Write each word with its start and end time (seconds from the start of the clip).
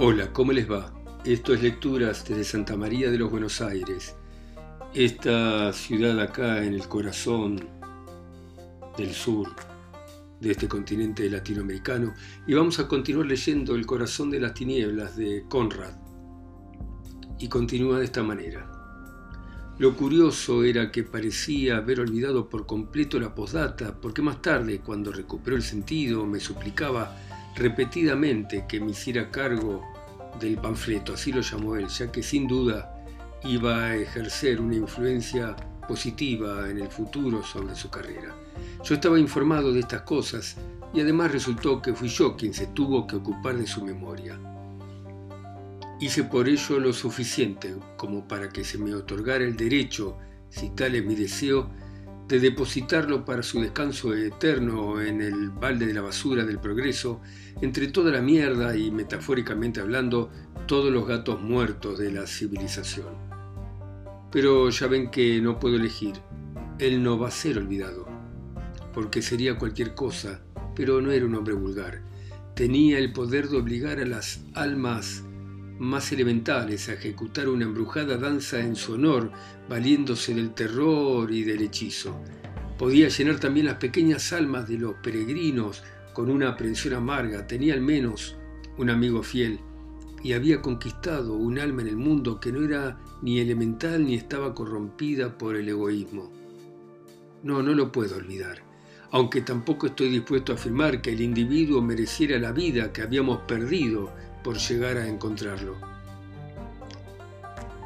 Hola, 0.00 0.32
¿cómo 0.32 0.52
les 0.52 0.70
va? 0.70 0.94
Esto 1.24 1.52
es 1.52 1.60
Lecturas 1.60 2.24
desde 2.24 2.44
Santa 2.44 2.76
María 2.76 3.10
de 3.10 3.18
los 3.18 3.32
Buenos 3.32 3.60
Aires, 3.60 4.14
esta 4.94 5.72
ciudad 5.72 6.20
acá 6.20 6.62
en 6.62 6.74
el 6.74 6.86
corazón 6.86 7.68
del 8.96 9.12
sur 9.12 9.48
de 10.40 10.52
este 10.52 10.68
continente 10.68 11.28
latinoamericano, 11.28 12.14
y 12.46 12.54
vamos 12.54 12.78
a 12.78 12.86
continuar 12.86 13.26
leyendo 13.26 13.74
El 13.74 13.86
corazón 13.86 14.30
de 14.30 14.38
las 14.38 14.54
tinieblas 14.54 15.16
de 15.16 15.44
Conrad. 15.48 15.96
Y 17.40 17.48
continúa 17.48 17.98
de 17.98 18.04
esta 18.04 18.22
manera. 18.22 18.70
Lo 19.78 19.96
curioso 19.96 20.62
era 20.62 20.92
que 20.92 21.02
parecía 21.02 21.78
haber 21.78 21.98
olvidado 21.98 22.48
por 22.48 22.66
completo 22.66 23.18
la 23.18 23.34
postdata, 23.34 24.00
porque 24.00 24.22
más 24.22 24.40
tarde, 24.42 24.78
cuando 24.78 25.10
recuperó 25.10 25.56
el 25.56 25.62
sentido, 25.64 26.24
me 26.24 26.38
suplicaba 26.38 27.16
repetidamente 27.58 28.64
que 28.68 28.80
me 28.80 28.92
hiciera 28.92 29.30
cargo 29.30 29.82
del 30.40 30.56
panfleto, 30.56 31.14
así 31.14 31.32
lo 31.32 31.40
llamó 31.40 31.76
él, 31.76 31.88
ya 31.88 32.10
que 32.10 32.22
sin 32.22 32.46
duda 32.46 32.94
iba 33.44 33.84
a 33.84 33.96
ejercer 33.96 34.60
una 34.60 34.76
influencia 34.76 35.56
positiva 35.86 36.70
en 36.70 36.78
el 36.78 36.88
futuro 36.88 37.42
sobre 37.42 37.74
su 37.74 37.90
carrera. 37.90 38.34
Yo 38.84 38.94
estaba 38.94 39.18
informado 39.18 39.72
de 39.72 39.80
estas 39.80 40.02
cosas 40.02 40.56
y 40.94 41.00
además 41.00 41.32
resultó 41.32 41.82
que 41.82 41.94
fui 41.94 42.08
yo 42.08 42.36
quien 42.36 42.54
se 42.54 42.68
tuvo 42.68 43.06
que 43.06 43.16
ocupar 43.16 43.56
de 43.56 43.66
su 43.66 43.84
memoria. 43.84 44.38
Hice 46.00 46.24
por 46.24 46.48
ello 46.48 46.78
lo 46.78 46.92
suficiente 46.92 47.74
como 47.96 48.28
para 48.28 48.48
que 48.50 48.64
se 48.64 48.78
me 48.78 48.94
otorgara 48.94 49.42
el 49.42 49.56
derecho, 49.56 50.16
si 50.48 50.70
tal 50.70 50.94
es 50.94 51.04
mi 51.04 51.16
deseo, 51.16 51.70
de 52.28 52.40
depositarlo 52.40 53.24
para 53.24 53.42
su 53.42 53.60
descanso 53.60 54.14
eterno 54.14 55.00
en 55.00 55.22
el 55.22 55.48
balde 55.48 55.86
de 55.86 55.94
la 55.94 56.02
basura 56.02 56.44
del 56.44 56.58
progreso, 56.58 57.22
entre 57.62 57.88
toda 57.88 58.12
la 58.12 58.20
mierda 58.20 58.76
y, 58.76 58.90
metafóricamente 58.90 59.80
hablando, 59.80 60.30
todos 60.66 60.92
los 60.92 61.06
gatos 61.06 61.40
muertos 61.40 61.98
de 61.98 62.12
la 62.12 62.26
civilización. 62.26 63.06
Pero 64.30 64.68
ya 64.68 64.86
ven 64.88 65.10
que 65.10 65.40
no 65.40 65.58
puedo 65.58 65.76
elegir. 65.76 66.16
Él 66.78 67.02
no 67.02 67.18
va 67.18 67.28
a 67.28 67.32
ser 67.32 67.56
olvidado, 67.56 68.06
porque 68.92 69.22
sería 69.22 69.58
cualquier 69.58 69.94
cosa, 69.94 70.42
pero 70.76 71.00
no 71.00 71.10
era 71.10 71.24
un 71.24 71.34
hombre 71.34 71.54
vulgar. 71.54 72.02
Tenía 72.54 72.98
el 72.98 73.12
poder 73.14 73.48
de 73.48 73.56
obligar 73.56 74.00
a 74.00 74.06
las 74.06 74.44
almas 74.52 75.24
más 75.78 76.10
elementales 76.12 76.88
a 76.88 76.94
ejecutar 76.94 77.48
una 77.48 77.64
embrujada 77.64 78.16
danza 78.16 78.60
en 78.60 78.76
su 78.76 78.94
honor, 78.94 79.30
valiéndose 79.68 80.34
del 80.34 80.54
terror 80.54 81.30
y 81.32 81.44
del 81.44 81.62
hechizo. 81.62 82.20
Podía 82.76 83.08
llenar 83.08 83.38
también 83.38 83.66
las 83.66 83.76
pequeñas 83.76 84.32
almas 84.32 84.68
de 84.68 84.78
los 84.78 84.94
peregrinos 85.02 85.82
con 86.12 86.30
una 86.30 86.48
aprensión 86.50 86.94
amarga, 86.94 87.46
tenía 87.46 87.74
al 87.74 87.80
menos 87.80 88.36
un 88.76 88.90
amigo 88.90 89.22
fiel 89.22 89.60
y 90.22 90.32
había 90.32 90.60
conquistado 90.60 91.34
un 91.34 91.58
alma 91.58 91.82
en 91.82 91.88
el 91.88 91.96
mundo 91.96 92.40
que 92.40 92.52
no 92.52 92.64
era 92.64 92.98
ni 93.22 93.38
elemental 93.38 94.04
ni 94.04 94.14
estaba 94.14 94.54
corrompida 94.54 95.36
por 95.38 95.56
el 95.56 95.68
egoísmo. 95.68 96.32
No, 97.42 97.62
no 97.62 97.72
lo 97.72 97.92
puedo 97.92 98.16
olvidar, 98.16 98.62
aunque 99.12 99.42
tampoco 99.42 99.86
estoy 99.86 100.08
dispuesto 100.08 100.52
a 100.52 100.54
afirmar 100.56 101.00
que 101.00 101.12
el 101.12 101.20
individuo 101.20 101.80
mereciera 101.80 102.38
la 102.38 102.52
vida 102.52 102.92
que 102.92 103.02
habíamos 103.02 103.38
perdido 103.42 104.12
por 104.48 104.56
llegar 104.56 104.96
a 104.96 105.06
encontrarlo. 105.06 105.76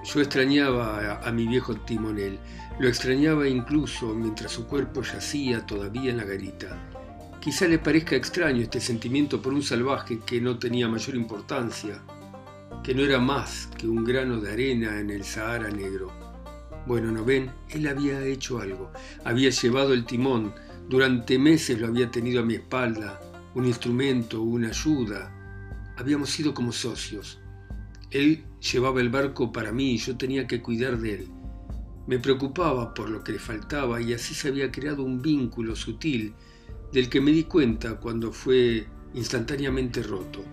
Yo 0.05 0.21
extrañaba 0.21 1.21
a, 1.21 1.33
mi 1.33 1.49
viejo 1.49 1.75
timonel, 1.75 2.39
lo 2.79 2.87
extrañaba 2.87 3.49
incluso 3.49 4.15
mientras 4.15 4.53
su 4.53 4.69
cuerpo 4.69 5.03
yacía 5.03 5.67
todavía 5.67 6.13
en 6.13 6.19
la 6.19 6.25
garita. 6.25 6.69
Quizá 7.41 7.67
le 7.67 7.81
parezca 7.81 8.15
extraño 8.15 8.63
este 8.63 8.79
sentimiento 8.79 9.43
por 9.43 9.53
un 9.53 9.65
salvaje 9.65 10.21
que 10.25 10.41
no 10.41 10.57
tenía 10.57 10.87
mayor 10.87 11.17
importancia, 11.17 12.01
que 12.85 12.95
no 12.95 13.03
era 13.03 13.19
más 13.19 13.69
que 13.77 13.89
un 13.89 14.05
grano 14.05 14.39
de 14.39 14.53
arena 14.53 15.01
en 15.01 15.11
el 15.11 15.25
Sahara 15.25 15.69
negro. 15.69 16.12
Bueno, 16.87 17.11
¿no 17.11 17.25
ven? 17.25 17.51
Él 17.71 17.89
había 17.89 18.25
hecho 18.25 18.61
algo, 18.61 18.93
había 19.25 19.51
llevado 19.51 19.95
el 19.95 20.05
timón, 20.05 20.55
durante 20.89 21.41
meses 21.41 21.81
lo 21.81 21.89
había 21.89 22.09
tenido 22.09 22.41
a 22.41 22.45
mi 22.45 22.55
espalda, 22.55 23.21
un 23.56 23.67
instrumento, 23.67 24.41
una 24.43 24.69
ayuda, 24.69 25.41
Habíamos 25.97 26.30
sido 26.30 26.54
como 26.54 26.72
socios. 26.72 27.41
Él 28.10 28.44
llevaba 28.60 29.00
el 29.00 29.10
barco 29.10 29.53
para 29.53 29.72
mí 29.72 29.92
y 29.92 29.98
yo 29.98 30.16
tenía 30.16 30.47
que 30.47 30.62
cuidar 30.62 30.98
de 30.98 31.14
él. 31.14 31.28
Me 32.06 32.19
preocupaba 32.19 32.94
por 32.94 33.08
lo 33.10 33.22
que 33.22 33.32
le 33.32 33.38
faltaba 33.38 34.00
y 34.00 34.12
así 34.12 34.34
se 34.34 34.48
había 34.48 34.72
creado 34.72 35.03
un 35.03 35.22
vínculo 35.22 35.76
sutil 35.76 36.34
del 36.92 37.08
que 37.08 37.20
me 37.20 37.30
di 37.30 37.44
cuenta 37.44 37.97
cuando 38.00 38.32
fue 38.32 38.86
instantáneamente 39.14 40.03
roto. 40.03 40.44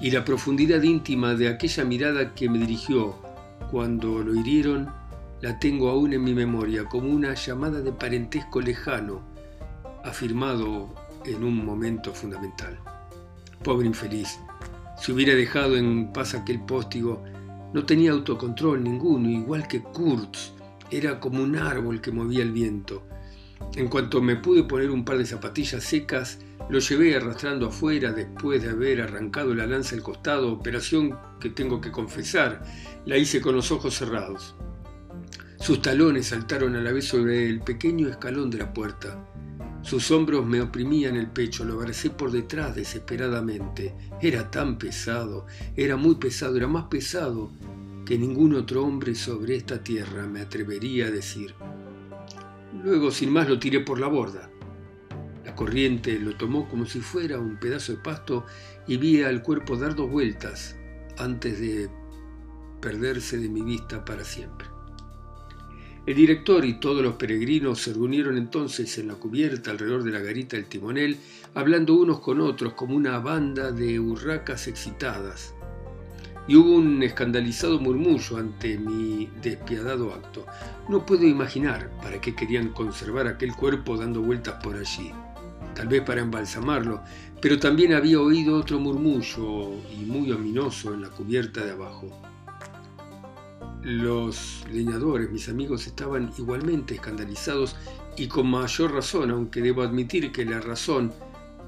Y 0.00 0.10
la 0.10 0.24
profundidad 0.24 0.82
íntima 0.82 1.34
de 1.34 1.48
aquella 1.48 1.84
mirada 1.84 2.34
que 2.34 2.48
me 2.48 2.58
dirigió 2.58 3.16
cuando 3.70 4.22
lo 4.22 4.34
hirieron 4.34 4.90
la 5.40 5.58
tengo 5.58 5.88
aún 5.88 6.12
en 6.12 6.22
mi 6.22 6.34
memoria 6.34 6.84
como 6.84 7.08
una 7.08 7.34
llamada 7.34 7.80
de 7.80 7.92
parentesco 7.92 8.60
lejano, 8.60 9.22
afirmado 10.04 10.94
en 11.24 11.42
un 11.42 11.64
momento 11.64 12.14
fundamental. 12.14 12.78
Pobre 13.64 13.86
infeliz, 13.86 14.38
si 15.02 15.10
hubiera 15.10 15.34
dejado 15.34 15.76
en 15.76 16.12
paz 16.12 16.32
aquel 16.32 16.60
póstigo, 16.60 17.24
no 17.74 17.84
tenía 17.84 18.12
autocontrol 18.12 18.84
ninguno, 18.84 19.28
igual 19.28 19.66
que 19.66 19.82
Kurtz. 19.82 20.52
Era 20.92 21.18
como 21.18 21.42
un 21.42 21.56
árbol 21.56 22.00
que 22.00 22.12
movía 22.12 22.44
el 22.44 22.52
viento. 22.52 23.02
En 23.74 23.88
cuanto 23.88 24.22
me 24.22 24.36
pude 24.36 24.62
poner 24.62 24.92
un 24.92 25.04
par 25.04 25.18
de 25.18 25.26
zapatillas 25.26 25.82
secas, 25.82 26.38
lo 26.70 26.78
llevé 26.78 27.16
arrastrando 27.16 27.66
afuera 27.66 28.12
después 28.12 28.62
de 28.62 28.70
haber 28.70 29.00
arrancado 29.00 29.52
la 29.56 29.66
lanza 29.66 29.96
al 29.96 30.04
costado, 30.04 30.52
operación 30.52 31.18
que 31.40 31.50
tengo 31.50 31.80
que 31.80 31.90
confesar, 31.90 32.62
la 33.04 33.18
hice 33.18 33.40
con 33.40 33.56
los 33.56 33.72
ojos 33.72 33.96
cerrados. 33.96 34.54
Sus 35.58 35.82
talones 35.82 36.28
saltaron 36.28 36.76
a 36.76 36.80
la 36.80 36.92
vez 36.92 37.06
sobre 37.06 37.48
el 37.48 37.60
pequeño 37.60 38.08
escalón 38.08 38.50
de 38.50 38.58
la 38.58 38.72
puerta. 38.72 39.18
Sus 39.82 40.10
hombros 40.12 40.46
me 40.46 40.60
oprimían 40.60 41.16
el 41.16 41.28
pecho, 41.28 41.64
lo 41.64 41.74
abracé 41.74 42.10
por 42.10 42.30
detrás 42.30 42.74
desesperadamente. 42.74 43.94
Era 44.20 44.50
tan 44.50 44.78
pesado, 44.78 45.46
era 45.76 45.96
muy 45.96 46.14
pesado, 46.14 46.56
era 46.56 46.68
más 46.68 46.84
pesado 46.84 47.50
que 48.06 48.16
ningún 48.16 48.54
otro 48.54 48.84
hombre 48.84 49.14
sobre 49.14 49.56
esta 49.56 49.82
tierra 49.82 50.26
me 50.26 50.40
atrevería 50.40 51.06
a 51.06 51.10
decir. 51.10 51.54
Luego, 52.82 53.10
sin 53.10 53.30
más, 53.30 53.48
lo 53.48 53.58
tiré 53.58 53.80
por 53.80 53.98
la 53.98 54.06
borda. 54.06 54.50
La 55.44 55.54
corriente 55.54 56.18
lo 56.18 56.36
tomó 56.36 56.68
como 56.68 56.86
si 56.86 57.00
fuera 57.00 57.38
un 57.38 57.58
pedazo 57.58 57.92
de 57.92 57.98
pasto 57.98 58.46
y 58.86 58.96
vi 58.96 59.22
al 59.22 59.42
cuerpo 59.42 59.76
dar 59.76 59.94
dos 59.94 60.10
vueltas 60.10 60.76
antes 61.18 61.60
de 61.60 61.90
perderse 62.80 63.38
de 63.38 63.48
mi 63.48 63.62
vista 63.62 64.04
para 64.04 64.24
siempre. 64.24 64.71
El 66.04 66.16
director 66.16 66.64
y 66.64 66.80
todos 66.80 67.00
los 67.00 67.14
peregrinos 67.14 67.80
se 67.80 67.92
reunieron 67.92 68.36
entonces 68.36 68.98
en 68.98 69.06
la 69.06 69.14
cubierta 69.14 69.70
alrededor 69.70 70.02
de 70.02 70.10
la 70.10 70.18
garita 70.18 70.56
del 70.56 70.66
timonel, 70.66 71.16
hablando 71.54 71.94
unos 71.94 72.18
con 72.18 72.40
otros 72.40 72.72
como 72.72 72.96
una 72.96 73.20
banda 73.20 73.70
de 73.70 74.00
urracas 74.00 74.66
excitadas. 74.66 75.54
Y 76.48 76.56
hubo 76.56 76.72
un 76.72 77.00
escandalizado 77.04 77.78
murmullo 77.78 78.36
ante 78.36 78.76
mi 78.78 79.30
despiadado 79.40 80.12
acto. 80.12 80.44
No 80.88 81.06
puedo 81.06 81.24
imaginar 81.24 81.88
para 82.02 82.20
qué 82.20 82.34
querían 82.34 82.70
conservar 82.70 83.28
aquel 83.28 83.54
cuerpo 83.54 83.96
dando 83.96 84.22
vueltas 84.22 84.60
por 84.60 84.76
allí. 84.76 85.12
Tal 85.76 85.86
vez 85.86 86.02
para 86.02 86.22
embalsamarlo, 86.22 87.00
pero 87.40 87.60
también 87.60 87.94
había 87.94 88.20
oído 88.20 88.56
otro 88.56 88.80
murmullo 88.80 89.70
y 89.96 90.04
muy 90.04 90.32
ominoso 90.32 90.94
en 90.94 91.02
la 91.02 91.10
cubierta 91.10 91.64
de 91.64 91.70
abajo. 91.70 92.31
Los 93.82 94.64
leñadores, 94.72 95.30
mis 95.30 95.48
amigos, 95.48 95.88
estaban 95.88 96.32
igualmente 96.38 96.94
escandalizados 96.94 97.74
y 98.16 98.28
con 98.28 98.48
mayor 98.48 98.92
razón, 98.92 99.32
aunque 99.32 99.60
debo 99.60 99.82
admitir 99.82 100.30
que 100.30 100.44
la 100.44 100.60
razón 100.60 101.12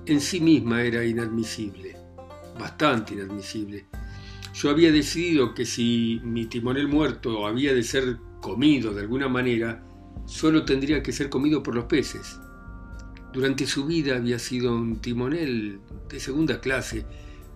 en 0.07 0.21
sí 0.21 0.41
misma 0.41 0.83
era 0.83 1.05
inadmisible, 1.05 1.97
bastante 2.57 3.15
inadmisible. 3.15 3.87
Yo 4.55 4.71
había 4.71 4.93
decidido 4.93 5.55
que 5.55 5.67
si 5.67 6.21
mi 6.23 6.47
timonel 6.47 6.87
muerto 6.87 7.49
había 7.49 7.75
de 7.75 7.83
ser 7.83 8.19
comido 8.41 8.95
de 8.95 9.01
alguna 9.01 9.29
manera, 9.29 9.85
solo 10.25 10.65
tendría 10.65 11.03
que 11.03 11.13
ser 11.13 11.29
comido 11.29 11.65
por 11.65 11.75
los 11.75 11.87
peces. 11.87 12.39
Durante 13.33 13.67
su 13.67 13.87
vida 13.87 14.15
había 14.15 14.39
sido 14.39 14.77
un 14.77 15.01
timonel 15.01 15.81
de 16.09 16.21
segunda 16.21 16.61
clase, 16.61 17.05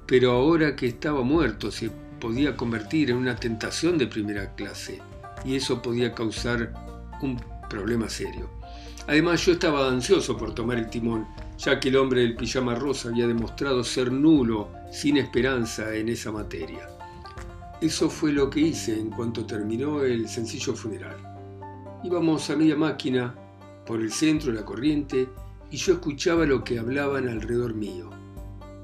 pero 0.04 0.32
ahora 0.32 0.75
que 0.75 0.88
estaba 0.88 1.22
muerto 1.22 1.70
se 1.70 1.93
podía 2.19 2.56
convertir 2.56 3.11
en 3.11 3.17
una 3.17 3.37
tentación 3.37 3.99
de 3.99 4.06
primera 4.06 4.55
clase 4.55 5.00
y 5.44 5.56
eso 5.56 5.82
podía 5.82 6.15
causar 6.15 6.73
un 7.23 7.41
problema 7.69 8.09
serio. 8.09 8.50
Además 9.06 9.44
yo 9.47 9.53
estaba 9.53 9.88
ansioso 9.88 10.37
por 10.37 10.55
tomar 10.55 10.79
el 10.79 10.91
timón, 10.91 11.26
ya 11.59 11.81
que 11.81 11.88
el 11.88 11.97
hombre 11.97 12.20
del 12.20 12.37
pijama 12.37 12.75
rosa 12.75 13.09
había 13.09 13.26
demostrado 13.26 13.82
ser 13.82 14.12
nulo, 14.12 14.70
sin 14.93 15.17
esperanza 15.17 15.94
en 15.94 16.11
esa 16.11 16.31
materia. 16.31 16.88
Eso 17.81 18.11
fue 18.11 18.32
lo 18.32 18.50
que 18.50 18.61
hice 18.61 18.99
en 18.99 19.11
cuanto 19.11 19.47
terminó 19.47 20.03
el 20.03 20.29
sencillo 20.29 20.75
funeral. 20.75 21.17
Íbamos 22.05 22.50
a 22.50 22.56
media 22.56 22.76
máquina 22.76 23.35
por 23.87 24.00
el 24.00 24.12
centro 24.12 24.53
de 24.53 24.59
la 24.59 24.64
corriente 24.64 25.29
y 25.71 25.76
yo 25.76 25.94
escuchaba 25.94 26.44
lo 26.44 26.62
que 26.62 26.79
hablaban 26.79 27.29
alrededor 27.29 27.75
mío. 27.75 28.11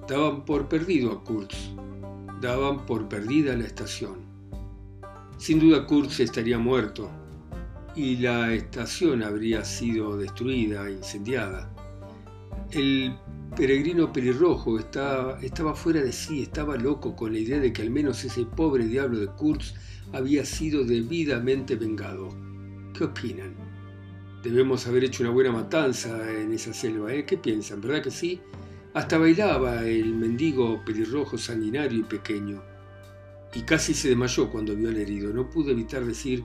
Daban 0.08 0.44
por 0.44 0.68
perdido 0.68 1.12
a 1.12 1.24
Kurtz, 1.24 1.56
daban 2.44 2.84
por 2.84 3.08
perdida 3.08 3.56
la 3.56 3.64
estación. 3.64 4.16
Sin 5.38 5.58
duda 5.58 5.86
Kurtz 5.86 6.20
estaría 6.20 6.58
muerto 6.58 7.10
y 7.96 8.16
la 8.16 8.52
estación 8.52 9.22
habría 9.22 9.64
sido 9.64 10.18
destruida, 10.18 10.90
incendiada. 10.90 11.70
El 12.70 13.16
peregrino 13.56 14.12
pelirrojo 14.12 14.78
estaba, 14.78 15.40
estaba 15.40 15.74
fuera 15.74 16.02
de 16.02 16.12
sí, 16.12 16.42
estaba 16.42 16.76
loco 16.76 17.16
con 17.16 17.32
la 17.32 17.38
idea 17.38 17.60
de 17.60 17.72
que 17.72 17.80
al 17.80 17.90
menos 17.90 18.22
ese 18.24 18.44
pobre 18.44 18.84
diablo 18.86 19.20
de 19.20 19.28
Kurtz 19.28 19.72
había 20.12 20.44
sido 20.44 20.84
debidamente 20.84 21.76
vengado. 21.76 22.28
¿Qué 22.92 23.04
opinan? 23.04 23.54
Debemos 24.42 24.86
haber 24.86 25.04
hecho 25.04 25.22
una 25.22 25.32
buena 25.32 25.50
matanza 25.50 26.30
en 26.30 26.52
esa 26.52 26.74
selva, 26.74 27.10
¿eh? 27.14 27.24
¿Qué 27.24 27.38
piensan? 27.38 27.80
¿Verdad 27.80 28.02
que 28.02 28.10
sí? 28.10 28.40
Hasta 28.94 29.18
bailaba 29.18 29.82
el 29.82 30.14
mendigo 30.14 30.84
pelirrojo 30.84 31.36
sanguinario 31.36 31.98
y 31.98 32.04
pequeño. 32.04 32.62
Y 33.52 33.62
casi 33.62 33.92
se 33.92 34.08
desmayó 34.08 34.48
cuando 34.50 34.76
vio 34.76 34.88
al 34.88 34.96
herido. 34.96 35.32
No 35.34 35.50
pude 35.50 35.72
evitar 35.72 36.04
decir, 36.04 36.44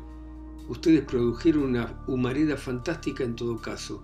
ustedes 0.67 1.01
produjeron 1.01 1.63
una 1.63 2.03
humareda 2.07 2.57
fantástica 2.57 3.23
en 3.23 3.35
todo 3.35 3.61
caso. 3.61 4.03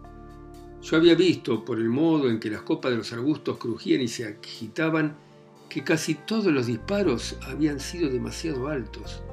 Yo 0.83 0.95
había 0.97 1.15
visto, 1.15 1.65
por 1.65 1.79
el 1.79 1.89
modo 1.89 2.29
en 2.29 2.39
que 2.39 2.51
las 2.51 2.61
copas 2.61 2.91
de 2.91 2.97
los 2.97 3.11
arbustos 3.11 3.57
crujían 3.57 4.01
y 4.01 4.07
se 4.07 4.27
agitaban, 4.27 5.15
que 5.67 5.83
casi 5.83 6.13
todos 6.13 6.53
los 6.53 6.67
disparos 6.67 7.37
habían 7.47 7.79
sido 7.79 8.11
demasiado 8.11 8.67
altos. 8.67 9.23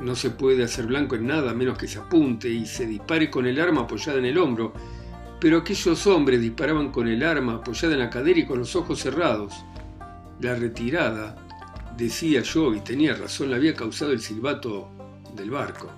No 0.00 0.16
se 0.16 0.30
puede 0.30 0.64
hacer 0.64 0.86
blanco 0.86 1.16
en 1.16 1.26
nada 1.26 1.52
menos 1.52 1.76
que 1.76 1.86
se 1.86 1.98
apunte 1.98 2.48
y 2.48 2.64
se 2.64 2.86
dispare 2.86 3.30
con 3.30 3.44
el 3.44 3.60
arma 3.60 3.82
apoyada 3.82 4.18
en 4.18 4.24
el 4.24 4.38
hombro, 4.38 4.72
pero 5.40 5.58
aquellos 5.58 6.06
hombres 6.06 6.40
disparaban 6.40 6.90
con 6.90 7.08
el 7.08 7.22
arma 7.22 7.54
apoyada 7.54 7.94
en 7.94 8.00
la 8.00 8.10
cadera 8.10 8.40
y 8.40 8.46
con 8.46 8.58
los 8.58 8.74
ojos 8.76 9.00
cerrados. 9.00 9.54
La 10.40 10.54
retirada, 10.54 11.36
decía 11.96 12.42
yo, 12.42 12.74
y 12.74 12.80
tenía 12.80 13.14
razón, 13.14 13.50
la 13.50 13.56
había 13.56 13.74
causado 13.74 14.12
el 14.12 14.20
silbato 14.20 14.88
del 15.34 15.50
barco. 15.50 15.90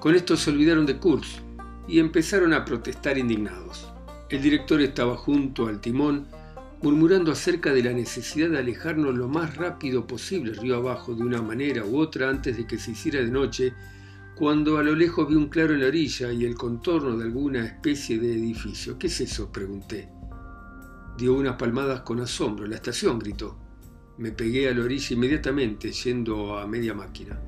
Con 0.00 0.14
esto 0.14 0.36
se 0.36 0.50
olvidaron 0.50 0.86
de 0.86 0.98
Kurz 0.98 1.40
y 1.88 1.98
empezaron 1.98 2.52
a 2.52 2.64
protestar 2.64 3.18
indignados. 3.18 3.88
El 4.30 4.42
director 4.42 4.80
estaba 4.80 5.16
junto 5.16 5.66
al 5.66 5.80
timón 5.80 6.26
murmurando 6.82 7.32
acerca 7.32 7.72
de 7.72 7.82
la 7.82 7.92
necesidad 7.92 8.50
de 8.50 8.58
alejarnos 8.58 9.14
lo 9.14 9.26
más 9.26 9.56
rápido 9.56 10.06
posible 10.06 10.52
río 10.52 10.76
abajo 10.76 11.14
de 11.14 11.22
una 11.22 11.40
manera 11.40 11.84
u 11.84 11.98
otra 11.98 12.28
antes 12.28 12.56
de 12.56 12.66
que 12.66 12.78
se 12.78 12.90
hiciera 12.90 13.20
de 13.20 13.30
noche, 13.30 13.72
cuando 14.34 14.78
a 14.78 14.82
lo 14.82 14.96
lejos 14.96 15.28
vi 15.28 15.36
un 15.36 15.48
claro 15.48 15.74
en 15.74 15.80
la 15.80 15.86
orilla 15.86 16.32
y 16.32 16.44
el 16.44 16.56
contorno 16.56 17.16
de 17.16 17.24
alguna 17.24 17.64
especie 17.64 18.18
de 18.18 18.32
edificio. 18.32 18.98
¿Qué 18.98 19.06
es 19.06 19.20
eso? 19.20 19.52
pregunté. 19.52 20.08
Dio 21.16 21.34
unas 21.34 21.54
palmadas 21.54 22.00
con 22.00 22.20
asombro. 22.20 22.66
La 22.66 22.74
estación, 22.74 23.20
gritó. 23.20 23.56
Me 24.18 24.32
pegué 24.32 24.68
a 24.68 24.74
la 24.74 24.82
orilla 24.82 25.14
inmediatamente, 25.14 25.92
yendo 25.92 26.58
a 26.58 26.66
media 26.66 26.94
máquina. 26.94 27.38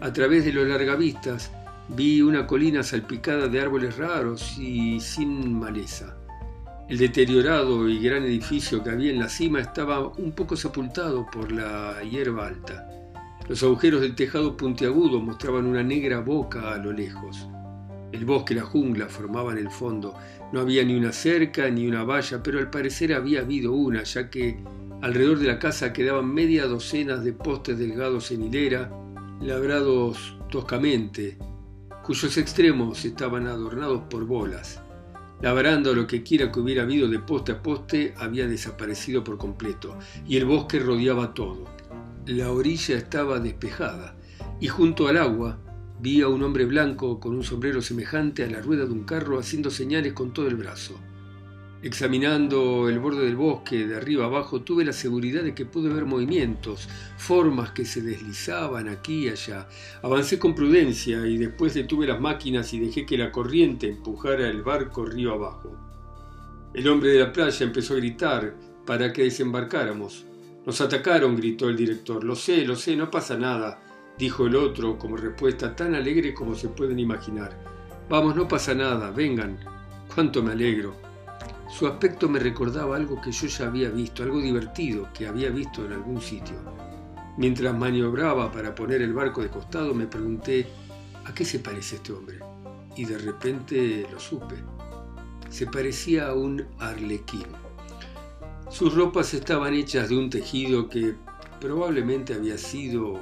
A 0.00 0.12
través 0.12 0.44
de 0.44 0.52
los 0.52 0.66
largavistas 0.66 1.52
vi 1.88 2.22
una 2.22 2.44
colina 2.44 2.82
salpicada 2.82 3.46
de 3.46 3.60
árboles 3.60 3.96
raros 3.96 4.58
y 4.58 4.98
sin 4.98 5.58
maleza. 5.58 6.16
El 6.88 6.98
deteriorado 6.98 7.88
y 7.88 8.00
gran 8.00 8.24
edificio 8.24 8.82
que 8.82 8.90
había 8.90 9.12
en 9.12 9.20
la 9.20 9.28
cima 9.28 9.60
estaba 9.60 10.08
un 10.08 10.32
poco 10.32 10.56
sepultado 10.56 11.24
por 11.30 11.52
la 11.52 12.02
hierba 12.02 12.48
alta. 12.48 13.01
Los 13.48 13.62
agujeros 13.64 14.00
del 14.00 14.14
tejado 14.14 14.56
puntiagudo 14.56 15.20
mostraban 15.20 15.66
una 15.66 15.82
negra 15.82 16.20
boca 16.20 16.72
a 16.72 16.78
lo 16.78 16.92
lejos. 16.92 17.48
El 18.12 18.24
bosque 18.24 18.54
y 18.54 18.56
la 18.58 18.62
jungla 18.62 19.08
formaban 19.08 19.58
el 19.58 19.70
fondo. 19.70 20.14
No 20.52 20.60
había 20.60 20.84
ni 20.84 20.94
una 20.94 21.12
cerca 21.12 21.68
ni 21.68 21.88
una 21.88 22.04
valla, 22.04 22.42
pero 22.42 22.60
al 22.60 22.70
parecer 22.70 23.12
había 23.12 23.40
habido 23.40 23.72
una, 23.72 24.04
ya 24.04 24.30
que 24.30 24.58
alrededor 25.00 25.40
de 25.40 25.48
la 25.48 25.58
casa 25.58 25.92
quedaban 25.92 26.32
media 26.32 26.66
docena 26.66 27.16
de 27.16 27.32
postes 27.32 27.78
delgados 27.78 28.30
en 28.30 28.44
hilera, 28.44 28.90
labrados 29.40 30.36
toscamente, 30.48 31.36
cuyos 32.04 32.36
extremos 32.36 33.04
estaban 33.04 33.48
adornados 33.48 34.02
por 34.08 34.24
bolas. 34.24 34.80
La 35.40 35.52
baranda 35.52 35.90
lo 35.92 36.06
que 36.06 36.22
quiera 36.22 36.52
que 36.52 36.60
hubiera 36.60 36.84
habido 36.84 37.08
de 37.08 37.18
poste 37.18 37.50
a 37.50 37.60
poste 37.60 38.14
había 38.16 38.46
desaparecido 38.46 39.24
por 39.24 39.38
completo 39.38 39.98
y 40.24 40.36
el 40.36 40.44
bosque 40.44 40.78
rodeaba 40.78 41.34
todo. 41.34 41.81
La 42.26 42.52
orilla 42.52 42.96
estaba 42.96 43.40
despejada 43.40 44.14
y 44.60 44.68
junto 44.68 45.08
al 45.08 45.16
agua 45.16 45.58
vi 46.00 46.20
a 46.20 46.28
un 46.28 46.44
hombre 46.44 46.66
blanco 46.66 47.18
con 47.18 47.34
un 47.34 47.42
sombrero 47.42 47.82
semejante 47.82 48.44
a 48.44 48.46
la 48.46 48.60
rueda 48.60 48.84
de 48.84 48.92
un 48.92 49.02
carro 49.02 49.40
haciendo 49.40 49.72
señales 49.72 50.12
con 50.12 50.32
todo 50.32 50.46
el 50.46 50.54
brazo. 50.54 51.00
Examinando 51.82 52.88
el 52.88 53.00
borde 53.00 53.24
del 53.24 53.34
bosque 53.34 53.88
de 53.88 53.96
arriba 53.96 54.26
abajo, 54.26 54.62
tuve 54.62 54.84
la 54.84 54.92
seguridad 54.92 55.42
de 55.42 55.52
que 55.52 55.66
pude 55.66 55.92
ver 55.92 56.04
movimientos, 56.04 56.88
formas 57.16 57.72
que 57.72 57.84
se 57.84 58.02
deslizaban 58.02 58.88
aquí 58.88 59.24
y 59.24 59.28
allá. 59.30 59.66
Avancé 60.04 60.38
con 60.38 60.54
prudencia 60.54 61.26
y 61.26 61.38
después 61.38 61.74
detuve 61.74 62.06
las 62.06 62.20
máquinas 62.20 62.72
y 62.72 62.78
dejé 62.78 63.04
que 63.04 63.18
la 63.18 63.32
corriente 63.32 63.88
empujara 63.88 64.48
el 64.48 64.62
barco 64.62 65.04
río 65.04 65.32
abajo. 65.32 65.76
El 66.72 66.86
hombre 66.86 67.10
de 67.10 67.18
la 67.18 67.32
playa 67.32 67.66
empezó 67.66 67.94
a 67.94 67.96
gritar 67.96 68.54
para 68.86 69.12
que 69.12 69.24
desembarcáramos. 69.24 70.26
Nos 70.64 70.80
atacaron, 70.80 71.36
gritó 71.36 71.68
el 71.68 71.76
director. 71.76 72.22
Lo 72.22 72.36
sé, 72.36 72.64
lo 72.64 72.76
sé, 72.76 72.94
no 72.94 73.10
pasa 73.10 73.36
nada, 73.36 73.80
dijo 74.16 74.46
el 74.46 74.54
otro 74.54 74.96
como 74.96 75.16
respuesta 75.16 75.74
tan 75.74 75.94
alegre 75.94 76.32
como 76.34 76.54
se 76.54 76.68
pueden 76.68 77.00
imaginar. 77.00 77.58
Vamos, 78.08 78.36
no 78.36 78.46
pasa 78.46 78.74
nada, 78.74 79.10
vengan. 79.10 79.58
Cuánto 80.14 80.42
me 80.42 80.52
alegro. 80.52 80.94
Su 81.68 81.86
aspecto 81.86 82.28
me 82.28 82.38
recordaba 82.38 82.96
algo 82.96 83.20
que 83.20 83.32
yo 83.32 83.46
ya 83.46 83.66
había 83.66 83.88
visto, 83.88 84.22
algo 84.22 84.40
divertido 84.40 85.08
que 85.12 85.26
había 85.26 85.50
visto 85.50 85.84
en 85.84 85.94
algún 85.94 86.20
sitio. 86.20 86.56
Mientras 87.38 87.76
maniobraba 87.76 88.52
para 88.52 88.74
poner 88.74 89.00
el 89.00 89.14
barco 89.14 89.40
de 89.40 89.48
costado, 89.48 89.94
me 89.94 90.06
pregunté, 90.06 90.66
¿a 91.24 91.32
qué 91.32 91.44
se 91.44 91.60
parece 91.60 91.96
este 91.96 92.12
hombre? 92.12 92.38
Y 92.94 93.06
de 93.06 93.18
repente 93.18 94.06
lo 94.12 94.20
supe. 94.20 94.56
Se 95.48 95.66
parecía 95.66 96.28
a 96.28 96.34
un 96.34 96.66
arlequín. 96.78 97.61
Sus 98.72 98.94
ropas 98.94 99.34
estaban 99.34 99.74
hechas 99.74 100.08
de 100.08 100.16
un 100.16 100.30
tejido 100.30 100.88
que 100.88 101.14
probablemente 101.60 102.32
había 102.32 102.56
sido 102.56 103.20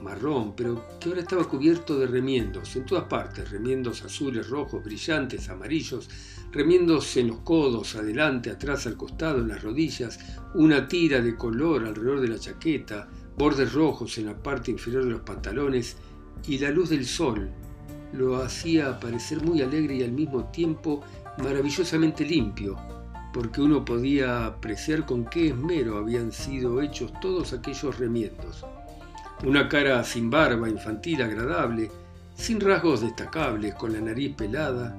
marrón, 0.00 0.54
pero 0.54 0.84
que 1.00 1.08
ahora 1.08 1.22
estaba 1.22 1.42
cubierto 1.42 1.98
de 1.98 2.06
remiendos. 2.06 2.76
En 2.76 2.86
todas 2.86 3.04
partes, 3.04 3.50
remiendos 3.50 4.04
azules, 4.04 4.48
rojos, 4.48 4.84
brillantes, 4.84 5.48
amarillos, 5.48 6.08
remiendos 6.52 7.16
en 7.16 7.26
los 7.26 7.38
codos, 7.40 7.96
adelante, 7.96 8.48
atrás, 8.48 8.86
al 8.86 8.96
costado, 8.96 9.40
en 9.40 9.48
las 9.48 9.60
rodillas, 9.60 10.20
una 10.54 10.86
tira 10.86 11.20
de 11.20 11.34
color 11.34 11.84
alrededor 11.84 12.20
de 12.20 12.28
la 12.28 12.38
chaqueta, 12.38 13.08
bordes 13.36 13.72
rojos 13.72 14.18
en 14.18 14.26
la 14.26 14.40
parte 14.40 14.70
inferior 14.70 15.04
de 15.04 15.10
los 15.10 15.22
pantalones 15.22 15.96
y 16.46 16.58
la 16.58 16.70
luz 16.70 16.90
del 16.90 17.06
sol 17.06 17.50
lo 18.12 18.36
hacía 18.36 19.00
parecer 19.00 19.42
muy 19.42 19.62
alegre 19.62 19.96
y 19.96 20.04
al 20.04 20.12
mismo 20.12 20.44
tiempo 20.44 21.02
maravillosamente 21.38 22.24
limpio, 22.24 22.99
porque 23.32 23.60
uno 23.60 23.84
podía 23.84 24.46
apreciar 24.46 25.06
con 25.06 25.24
qué 25.24 25.48
esmero 25.48 25.98
habían 25.98 26.32
sido 26.32 26.80
hechos 26.80 27.12
todos 27.20 27.52
aquellos 27.52 27.98
remiendos. 27.98 28.64
Una 29.44 29.68
cara 29.68 30.02
sin 30.04 30.30
barba, 30.30 30.68
infantil, 30.68 31.22
agradable, 31.22 31.90
sin 32.34 32.60
rasgos 32.60 33.00
destacables, 33.00 33.74
con 33.74 33.92
la 33.92 34.00
nariz 34.00 34.34
pelada, 34.34 34.96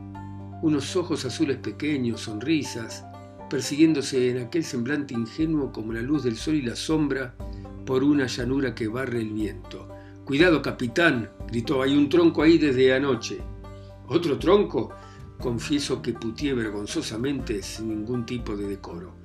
unos 0.61 0.95
ojos 0.95 1.25
azules 1.25 1.57
pequeños, 1.57 2.21
sonrisas, 2.21 3.03
persiguiéndose 3.49 4.29
en 4.31 4.45
aquel 4.45 4.63
semblante 4.63 5.13
ingenuo 5.13 5.71
como 5.71 5.91
la 5.91 6.01
luz 6.01 6.23
del 6.23 6.37
sol 6.37 6.55
y 6.55 6.61
la 6.61 6.75
sombra 6.75 7.35
por 7.85 8.03
una 8.03 8.27
llanura 8.27 8.73
que 8.73 8.87
barre 8.87 9.19
el 9.19 9.31
viento. 9.31 9.89
Cuidado, 10.23 10.61
capitán, 10.61 11.29
gritó, 11.47 11.81
hay 11.81 11.97
un 11.97 12.07
tronco 12.07 12.43
ahí 12.43 12.57
desde 12.57 12.93
anoche. 12.93 13.39
¿Otro 14.07 14.37
tronco? 14.37 14.93
Confieso 15.41 16.03
que 16.03 16.13
putié 16.13 16.53
vergonzosamente 16.53 17.63
sin 17.63 17.89
ningún 17.89 18.27
tipo 18.27 18.55
de 18.55 18.67
decoro. 18.67 19.15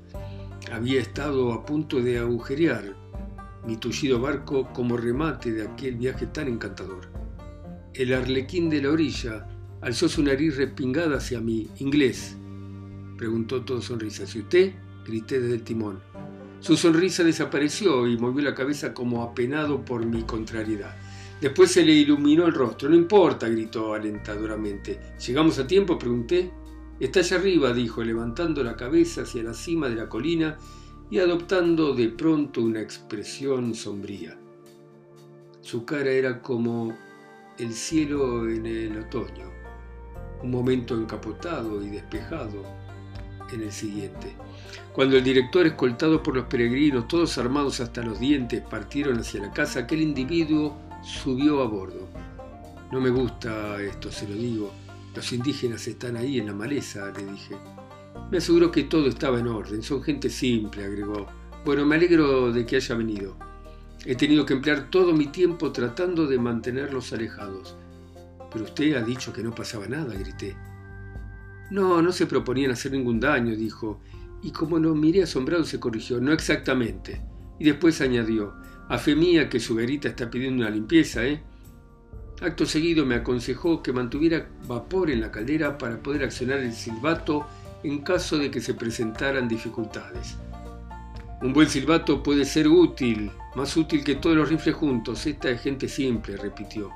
Había 0.72 1.00
estado 1.00 1.52
a 1.52 1.66
punto 1.66 2.00
de 2.00 2.18
agujerear 2.18 2.96
mi 3.66 3.76
tullido 3.76 4.18
barco 4.18 4.72
como 4.72 4.96
remate 4.96 5.52
de 5.52 5.68
aquel 5.68 5.96
viaje 5.96 6.26
tan 6.26 6.48
encantador. 6.48 7.08
El 7.92 8.14
arlequín 8.14 8.70
de 8.70 8.80
la 8.80 8.90
orilla 8.90 9.46
alzó 9.82 10.08
su 10.08 10.22
nariz 10.22 10.56
respingada 10.56 11.18
hacia 11.18 11.40
mí. 11.40 11.68
Inglés, 11.80 12.36
preguntó 13.18 13.62
todo 13.64 13.82
sonrisa. 13.82 14.24
¿Y 14.34 14.40
usted? 14.40 14.72
grité 15.04 15.38
desde 15.38 15.56
el 15.56 15.62
timón. 15.62 16.00
Su 16.60 16.76
sonrisa 16.76 17.24
desapareció 17.24 18.06
y 18.06 18.16
movió 18.16 18.42
la 18.42 18.54
cabeza 18.54 18.94
como 18.94 19.22
apenado 19.22 19.84
por 19.84 20.04
mi 20.06 20.22
contrariedad. 20.22 20.96
Después 21.40 21.70
se 21.70 21.84
le 21.84 21.92
iluminó 21.92 22.46
el 22.46 22.54
rostro. 22.54 22.88
No 22.88 22.96
importa, 22.96 23.48
gritó 23.48 23.94
alentadoramente. 23.94 24.98
¿Llegamos 25.26 25.58
a 25.58 25.66
tiempo? 25.66 25.98
pregunté. 25.98 26.50
Está 26.98 27.20
allá 27.20 27.36
arriba, 27.36 27.72
dijo, 27.74 28.02
levantando 28.02 28.64
la 28.64 28.74
cabeza 28.74 29.22
hacia 29.22 29.42
la 29.42 29.52
cima 29.52 29.88
de 29.88 29.96
la 29.96 30.08
colina 30.08 30.56
y 31.10 31.18
adoptando 31.18 31.94
de 31.94 32.08
pronto 32.08 32.62
una 32.62 32.80
expresión 32.80 33.74
sombría. 33.74 34.38
Su 35.60 35.84
cara 35.84 36.10
era 36.10 36.40
como 36.40 36.96
el 37.58 37.72
cielo 37.72 38.48
en 38.48 38.64
el 38.64 38.98
otoño, 38.98 39.50
un 40.42 40.50
momento 40.50 40.94
encapotado 40.94 41.82
y 41.82 41.90
despejado, 41.90 42.64
en 43.52 43.62
el 43.62 43.72
siguiente. 43.72 44.34
Cuando 44.92 45.16
el 45.16 45.24
director, 45.24 45.66
escoltado 45.66 46.22
por 46.22 46.34
los 46.34 46.46
peregrinos, 46.46 47.06
todos 47.06 47.36
armados 47.38 47.80
hasta 47.80 48.02
los 48.02 48.18
dientes, 48.18 48.62
partieron 48.62 49.18
hacia 49.18 49.42
la 49.42 49.52
casa, 49.52 49.80
aquel 49.80 50.00
individuo 50.00 50.85
subió 51.06 51.62
a 51.62 51.68
bordo. 51.68 52.08
No 52.90 53.00
me 53.00 53.10
gusta 53.10 53.80
esto, 53.80 54.10
se 54.10 54.28
lo 54.28 54.34
digo. 54.34 54.72
Los 55.14 55.32
indígenas 55.32 55.86
están 55.86 56.16
ahí 56.16 56.38
en 56.38 56.46
la 56.46 56.52
maleza, 56.52 57.12
le 57.16 57.24
dije. 57.24 57.56
Me 58.30 58.38
aseguró 58.38 58.70
que 58.70 58.84
todo 58.84 59.06
estaba 59.06 59.38
en 59.38 59.46
orden. 59.46 59.82
Son 59.82 60.02
gente 60.02 60.28
simple, 60.28 60.84
agregó. 60.84 61.26
Bueno, 61.64 61.86
me 61.86 61.96
alegro 61.96 62.52
de 62.52 62.66
que 62.66 62.76
haya 62.76 62.94
venido. 62.96 63.36
He 64.04 64.16
tenido 64.16 64.44
que 64.44 64.54
emplear 64.54 64.90
todo 64.90 65.12
mi 65.12 65.28
tiempo 65.28 65.72
tratando 65.72 66.26
de 66.26 66.38
mantenerlos 66.38 67.12
alejados. 67.12 67.76
Pero 68.52 68.64
usted 68.64 68.96
ha 68.96 69.02
dicho 69.02 69.32
que 69.32 69.42
no 69.42 69.54
pasaba 69.54 69.86
nada, 69.86 70.14
grité. 70.14 70.56
No, 71.70 72.02
no 72.02 72.12
se 72.12 72.26
proponían 72.26 72.70
hacer 72.72 72.92
ningún 72.92 73.20
daño, 73.20 73.56
dijo, 73.56 74.00
y 74.42 74.50
como 74.50 74.78
lo 74.78 74.94
miré 74.94 75.22
asombrado 75.22 75.64
se 75.64 75.80
corrigió, 75.80 76.20
no 76.20 76.32
exactamente. 76.32 77.20
Y 77.58 77.64
después 77.64 78.00
añadió, 78.00 78.54
a 78.88 78.98
fe 78.98 79.16
mía 79.16 79.48
que 79.48 79.60
su 79.60 79.74
verita 79.74 80.08
está 80.08 80.30
pidiendo 80.30 80.62
una 80.62 80.70
limpieza, 80.70 81.24
¿eh? 81.24 81.42
Acto 82.40 82.66
seguido 82.66 83.06
me 83.06 83.14
aconsejó 83.14 83.82
que 83.82 83.92
mantuviera 83.92 84.48
vapor 84.66 85.10
en 85.10 85.22
la 85.22 85.30
caldera 85.30 85.78
para 85.78 85.98
poder 86.02 86.24
accionar 86.24 86.58
el 86.58 86.72
silbato 86.72 87.46
en 87.82 88.02
caso 88.02 88.36
de 88.38 88.50
que 88.50 88.60
se 88.60 88.74
presentaran 88.74 89.48
dificultades. 89.48 90.36
Un 91.42 91.52
buen 91.52 91.68
silbato 91.68 92.22
puede 92.22 92.44
ser 92.44 92.68
útil, 92.68 93.30
más 93.54 93.76
útil 93.76 94.04
que 94.04 94.16
todos 94.16 94.36
los 94.36 94.48
rifles 94.48 94.74
juntos. 94.74 95.26
Esta 95.26 95.50
es 95.50 95.62
gente 95.62 95.88
simple, 95.88 96.36
repitió. 96.36 96.90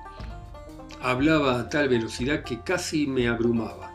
Hablaba 1.01 1.59
a 1.59 1.69
tal 1.69 1.89
velocidad 1.89 2.43
que 2.45 2.61
casi 2.61 3.07
me 3.07 3.29
abrumaba. 3.29 3.93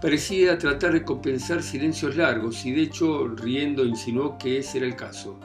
Parecía 0.00 0.58
tratar 0.58 0.92
de 0.92 1.04
compensar 1.04 1.62
silencios 1.62 2.16
largos 2.16 2.64
y 2.64 2.72
de 2.72 2.82
hecho 2.82 3.28
riendo 3.28 3.84
insinuó 3.84 4.38
que 4.38 4.58
ese 4.58 4.78
era 4.78 4.86
el 4.86 4.96
caso. 4.96 5.38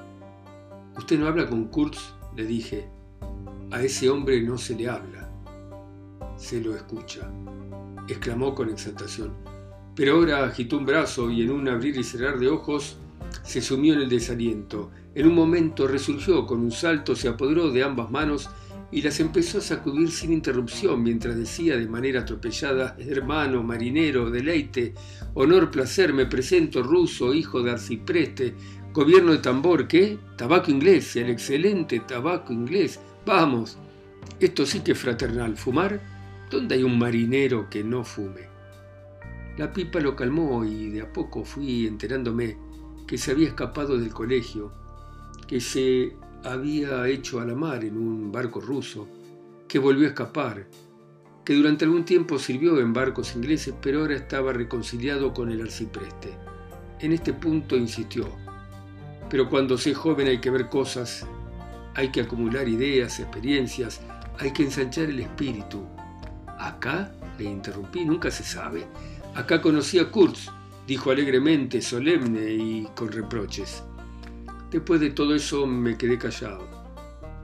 ¿Usted 0.97 1.19
no 1.19 1.27
habla 1.27 1.49
con 1.49 1.65
Kurtz? 1.65 2.13
le 2.35 2.45
dije. 2.45 2.87
A 3.71 3.81
ese 3.81 4.09
hombre 4.09 4.41
no 4.41 4.57
se 4.57 4.75
le 4.75 4.87
habla. 4.87 5.29
Se 6.37 6.61
lo 6.61 6.75
escucha, 6.75 7.31
exclamó 8.07 8.53
con 8.53 8.69
exaltación. 8.69 9.33
Pero 9.95 10.15
ahora 10.15 10.45
agitó 10.45 10.77
un 10.77 10.85
brazo 10.85 11.31
y 11.31 11.43
en 11.43 11.51
un 11.51 11.67
abrir 11.67 11.97
y 11.97 12.03
cerrar 12.03 12.39
de 12.39 12.49
ojos 12.49 12.97
se 13.43 13.61
sumió 13.61 13.93
en 13.93 14.01
el 14.01 14.09
desaliento. 14.09 14.91
En 15.15 15.27
un 15.27 15.35
momento 15.35 15.87
resurgió 15.87 16.45
con 16.45 16.59
un 16.59 16.71
salto, 16.71 17.15
se 17.15 17.27
apoderó 17.27 17.71
de 17.71 17.83
ambas 17.83 18.11
manos 18.11 18.49
y 18.91 19.01
las 19.01 19.19
empezó 19.19 19.57
a 19.57 19.61
sacudir 19.61 20.11
sin 20.11 20.31
interrupción 20.31 21.01
mientras 21.01 21.35
decía 21.35 21.75
de 21.77 21.87
manera 21.87 22.21
atropellada, 22.21 22.95
hermano, 22.99 23.63
marinero, 23.63 24.29
deleite, 24.29 24.93
honor, 25.33 25.71
placer, 25.71 26.13
me 26.13 26.27
presento, 26.27 26.83
ruso, 26.83 27.33
hijo 27.33 27.63
de 27.63 27.71
arcipreste, 27.71 28.53
gobierno 28.93 29.31
de 29.31 29.39
tambor, 29.39 29.87
¿qué? 29.87 30.19
Tabaco 30.37 30.69
inglés, 30.69 31.15
el 31.15 31.31
excelente 31.31 31.99
tabaco 31.99 32.53
inglés. 32.53 32.99
Vamos, 33.25 33.77
esto 34.39 34.65
sí 34.65 34.81
que 34.81 34.91
es 34.91 34.99
fraternal. 34.99 35.57
¿Fumar? 35.57 35.99
¿Dónde 36.51 36.75
hay 36.75 36.83
un 36.83 36.99
marinero 36.99 37.69
que 37.71 37.83
no 37.83 38.03
fume? 38.03 38.47
La 39.57 39.73
pipa 39.73 39.99
lo 39.99 40.15
calmó 40.15 40.63
y 40.63 40.89
de 40.89 41.01
a 41.01 41.11
poco 41.11 41.43
fui 41.43 41.87
enterándome 41.87 42.55
que 43.07 43.17
se 43.17 43.31
había 43.31 43.47
escapado 43.47 43.97
del 43.97 44.13
colegio, 44.13 44.71
que 45.47 45.59
se 45.59 46.15
había 46.43 47.07
hecho 47.07 47.39
a 47.39 47.45
la 47.45 47.55
mar 47.55 47.83
en 47.83 47.97
un 47.97 48.31
barco 48.31 48.61
ruso, 48.61 49.07
que 49.67 49.79
volvió 49.79 50.05
a 50.05 50.09
escapar, 50.09 50.67
que 51.43 51.55
durante 51.55 51.85
algún 51.85 52.05
tiempo 52.05 52.37
sirvió 52.37 52.79
en 52.79 52.93
barcos 52.93 53.35
ingleses, 53.35 53.73
pero 53.81 54.01
ahora 54.01 54.15
estaba 54.15 54.53
reconciliado 54.53 55.33
con 55.33 55.51
el 55.51 55.61
arcipreste. 55.61 56.37
En 56.99 57.11
este 57.11 57.33
punto 57.33 57.75
insistió. 57.75 58.42
Pero 59.29 59.49
cuando 59.49 59.77
se 59.77 59.93
joven 59.93 60.27
hay 60.27 60.39
que 60.39 60.49
ver 60.49 60.69
cosas, 60.69 61.25
hay 61.95 62.09
que 62.09 62.21
acumular 62.21 62.67
ideas, 62.67 63.19
experiencias, 63.19 64.01
hay 64.39 64.51
que 64.51 64.63
ensanchar 64.63 65.05
el 65.05 65.19
espíritu. 65.19 65.85
Acá, 66.57 67.11
le 67.37 67.45
interrumpí, 67.45 68.05
nunca 68.05 68.31
se 68.31 68.43
sabe. 68.43 68.85
Acá 69.35 69.61
conocí 69.61 69.99
a 69.99 70.09
Kurtz, 70.09 70.49
dijo 70.87 71.11
alegremente, 71.11 71.81
solemne 71.81 72.51
y 72.51 72.87
con 72.95 73.11
reproches. 73.11 73.83
Después 74.71 74.99
de 74.99 75.11
todo 75.11 75.35
eso 75.35 75.65
me 75.67 75.97
quedé 75.97 76.17
callado. 76.17 76.67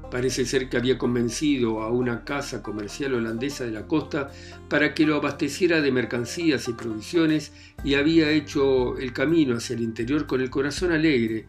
Parece 0.09 0.45
ser 0.45 0.69
que 0.69 0.77
había 0.77 0.97
convencido 0.97 1.83
a 1.83 1.91
una 1.91 2.23
casa 2.23 2.63
comercial 2.63 3.13
holandesa 3.13 3.65
de 3.65 3.71
la 3.71 3.85
costa 3.85 4.31
para 4.67 4.95
que 4.95 5.05
lo 5.05 5.15
abasteciera 5.15 5.81
de 5.81 5.91
mercancías 5.91 6.67
y 6.67 6.73
provisiones 6.73 7.53
y 7.83 7.93
había 7.93 8.31
hecho 8.31 8.97
el 8.97 9.13
camino 9.13 9.57
hacia 9.57 9.75
el 9.75 9.83
interior 9.83 10.25
con 10.25 10.41
el 10.41 10.49
corazón 10.49 10.91
alegre 10.91 11.45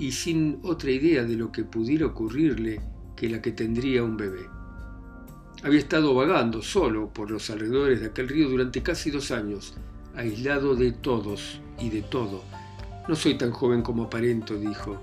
y 0.00 0.12
sin 0.12 0.58
otra 0.62 0.90
idea 0.90 1.24
de 1.24 1.36
lo 1.36 1.52
que 1.52 1.62
pudiera 1.62 2.06
ocurrirle 2.06 2.80
que 3.14 3.28
la 3.28 3.42
que 3.42 3.52
tendría 3.52 4.02
un 4.02 4.16
bebé. 4.16 4.48
Había 5.62 5.78
estado 5.78 6.14
vagando 6.14 6.62
solo 6.62 7.12
por 7.12 7.30
los 7.30 7.50
alrededores 7.50 8.00
de 8.00 8.06
aquel 8.06 8.30
río 8.30 8.48
durante 8.48 8.82
casi 8.82 9.10
dos 9.10 9.30
años, 9.30 9.74
aislado 10.16 10.74
de 10.74 10.92
todos 10.92 11.60
y 11.78 11.90
de 11.90 12.00
todo. 12.00 12.42
No 13.08 13.14
soy 13.14 13.36
tan 13.36 13.50
joven 13.50 13.82
como 13.82 14.04
aparento, 14.04 14.56
dijo. 14.58 14.98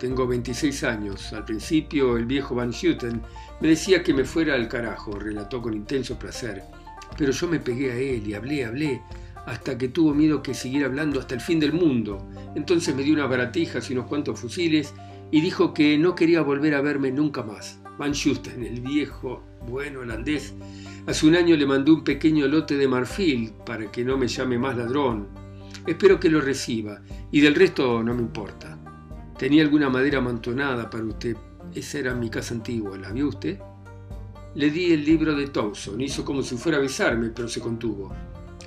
Tengo 0.00 0.26
26 0.26 0.82
años. 0.84 1.30
Al 1.34 1.44
principio, 1.44 2.16
el 2.16 2.24
viejo 2.24 2.54
Van 2.54 2.72
Houten 2.72 3.20
me 3.60 3.68
decía 3.68 4.02
que 4.02 4.14
me 4.14 4.24
fuera 4.24 4.54
al 4.54 4.66
carajo, 4.66 5.18
relató 5.18 5.60
con 5.60 5.74
intenso 5.74 6.18
placer. 6.18 6.62
Pero 7.18 7.32
yo 7.32 7.48
me 7.48 7.60
pegué 7.60 7.92
a 7.92 7.96
él 7.96 8.26
y 8.26 8.32
hablé, 8.32 8.64
hablé, 8.64 9.02
hasta 9.46 9.76
que 9.76 9.88
tuvo 9.88 10.14
miedo 10.14 10.42
que 10.42 10.54
siguiera 10.54 10.86
hablando 10.86 11.20
hasta 11.20 11.34
el 11.34 11.40
fin 11.40 11.60
del 11.60 11.72
mundo. 11.72 12.26
Entonces 12.54 12.94
me 12.94 13.02
dio 13.02 13.14
unas 13.14 13.28
baratijas 13.28 13.90
y 13.90 13.94
unos 13.94 14.06
cuantos 14.06 14.38
fusiles 14.38 14.94
y 15.30 15.40
dijo 15.40 15.74
que 15.74 15.98
no 15.98 16.14
quería 16.14 16.42
volver 16.42 16.74
a 16.74 16.82
verme 16.82 17.10
nunca 17.10 17.42
más. 17.42 17.80
Van 17.98 18.14
Houten, 18.14 18.64
el 18.64 18.80
viejo, 18.80 19.42
bueno 19.68 20.00
holandés, 20.00 20.54
hace 21.06 21.26
un 21.26 21.36
año 21.36 21.56
le 21.56 21.66
mandó 21.66 21.94
un 21.94 22.04
pequeño 22.04 22.46
lote 22.46 22.76
de 22.76 22.88
marfil 22.88 23.52
para 23.66 23.90
que 23.90 24.04
no 24.04 24.16
me 24.16 24.28
llame 24.28 24.58
más 24.58 24.76
ladrón. 24.76 25.28
Espero 25.86 26.20
que 26.20 26.30
lo 26.30 26.40
reciba 26.40 27.00
y 27.30 27.40
del 27.40 27.54
resto 27.54 28.02
no 28.02 28.14
me 28.14 28.22
importa. 28.22 28.78
Tenía 29.38 29.62
alguna 29.62 29.90
madera 29.90 30.18
amontonada 30.18 30.88
para 30.88 31.04
usted. 31.04 31.36
Esa 31.74 31.98
era 31.98 32.14
mi 32.14 32.30
casa 32.30 32.54
antigua. 32.54 32.96
¿La 32.96 33.10
vio 33.10 33.28
usted? 33.28 33.58
Le 34.54 34.70
di 34.70 34.92
el 34.92 35.04
libro 35.04 35.34
de 35.34 35.48
Thompson. 35.48 36.00
Hizo 36.00 36.24
como 36.24 36.42
si 36.42 36.56
fuera 36.56 36.78
a 36.78 36.80
besarme, 36.80 37.30
pero 37.30 37.48
se 37.48 37.60
contuvo. 37.60 38.14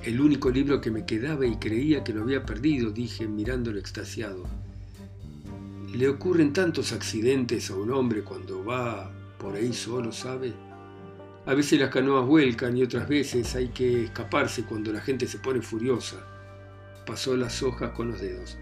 El 0.06 0.20
único 0.20 0.50
libro 0.50 0.80
que 0.80 0.92
me 0.92 1.04
quedaba 1.04 1.44
y 1.46 1.56
creía 1.56 2.04
que 2.04 2.12
lo 2.12 2.22
había 2.22 2.46
perdido, 2.46 2.92
dije 2.92 3.26
mirándolo 3.26 3.80
extasiado. 3.80 4.44
Le 5.92 6.08
ocurren 6.08 6.52
tantos 6.52 6.92
accidentes 6.92 7.72
a 7.72 7.74
un 7.74 7.90
hombre 7.90 8.22
cuando 8.22 8.64
va 8.64 9.10
por 9.36 9.56
ahí 9.56 9.72
solo, 9.72 10.12
¿sabe? 10.12 10.54
A 11.44 11.54
veces 11.54 11.80
las 11.80 11.90
canoas 11.90 12.24
vuelcan 12.24 12.76
y 12.76 12.84
otras 12.84 13.08
veces 13.08 13.52
hay 13.56 13.70
que 13.70 14.04
escaparse 14.04 14.64
cuando 14.64 14.92
la 14.92 15.00
gente 15.00 15.26
se 15.26 15.38
pone 15.38 15.60
furiosa. 15.60 16.24
Pasó 17.04 17.36
las 17.36 17.60
hojas 17.64 17.90
con 17.90 18.12
los 18.12 18.20
dedos. 18.20 18.56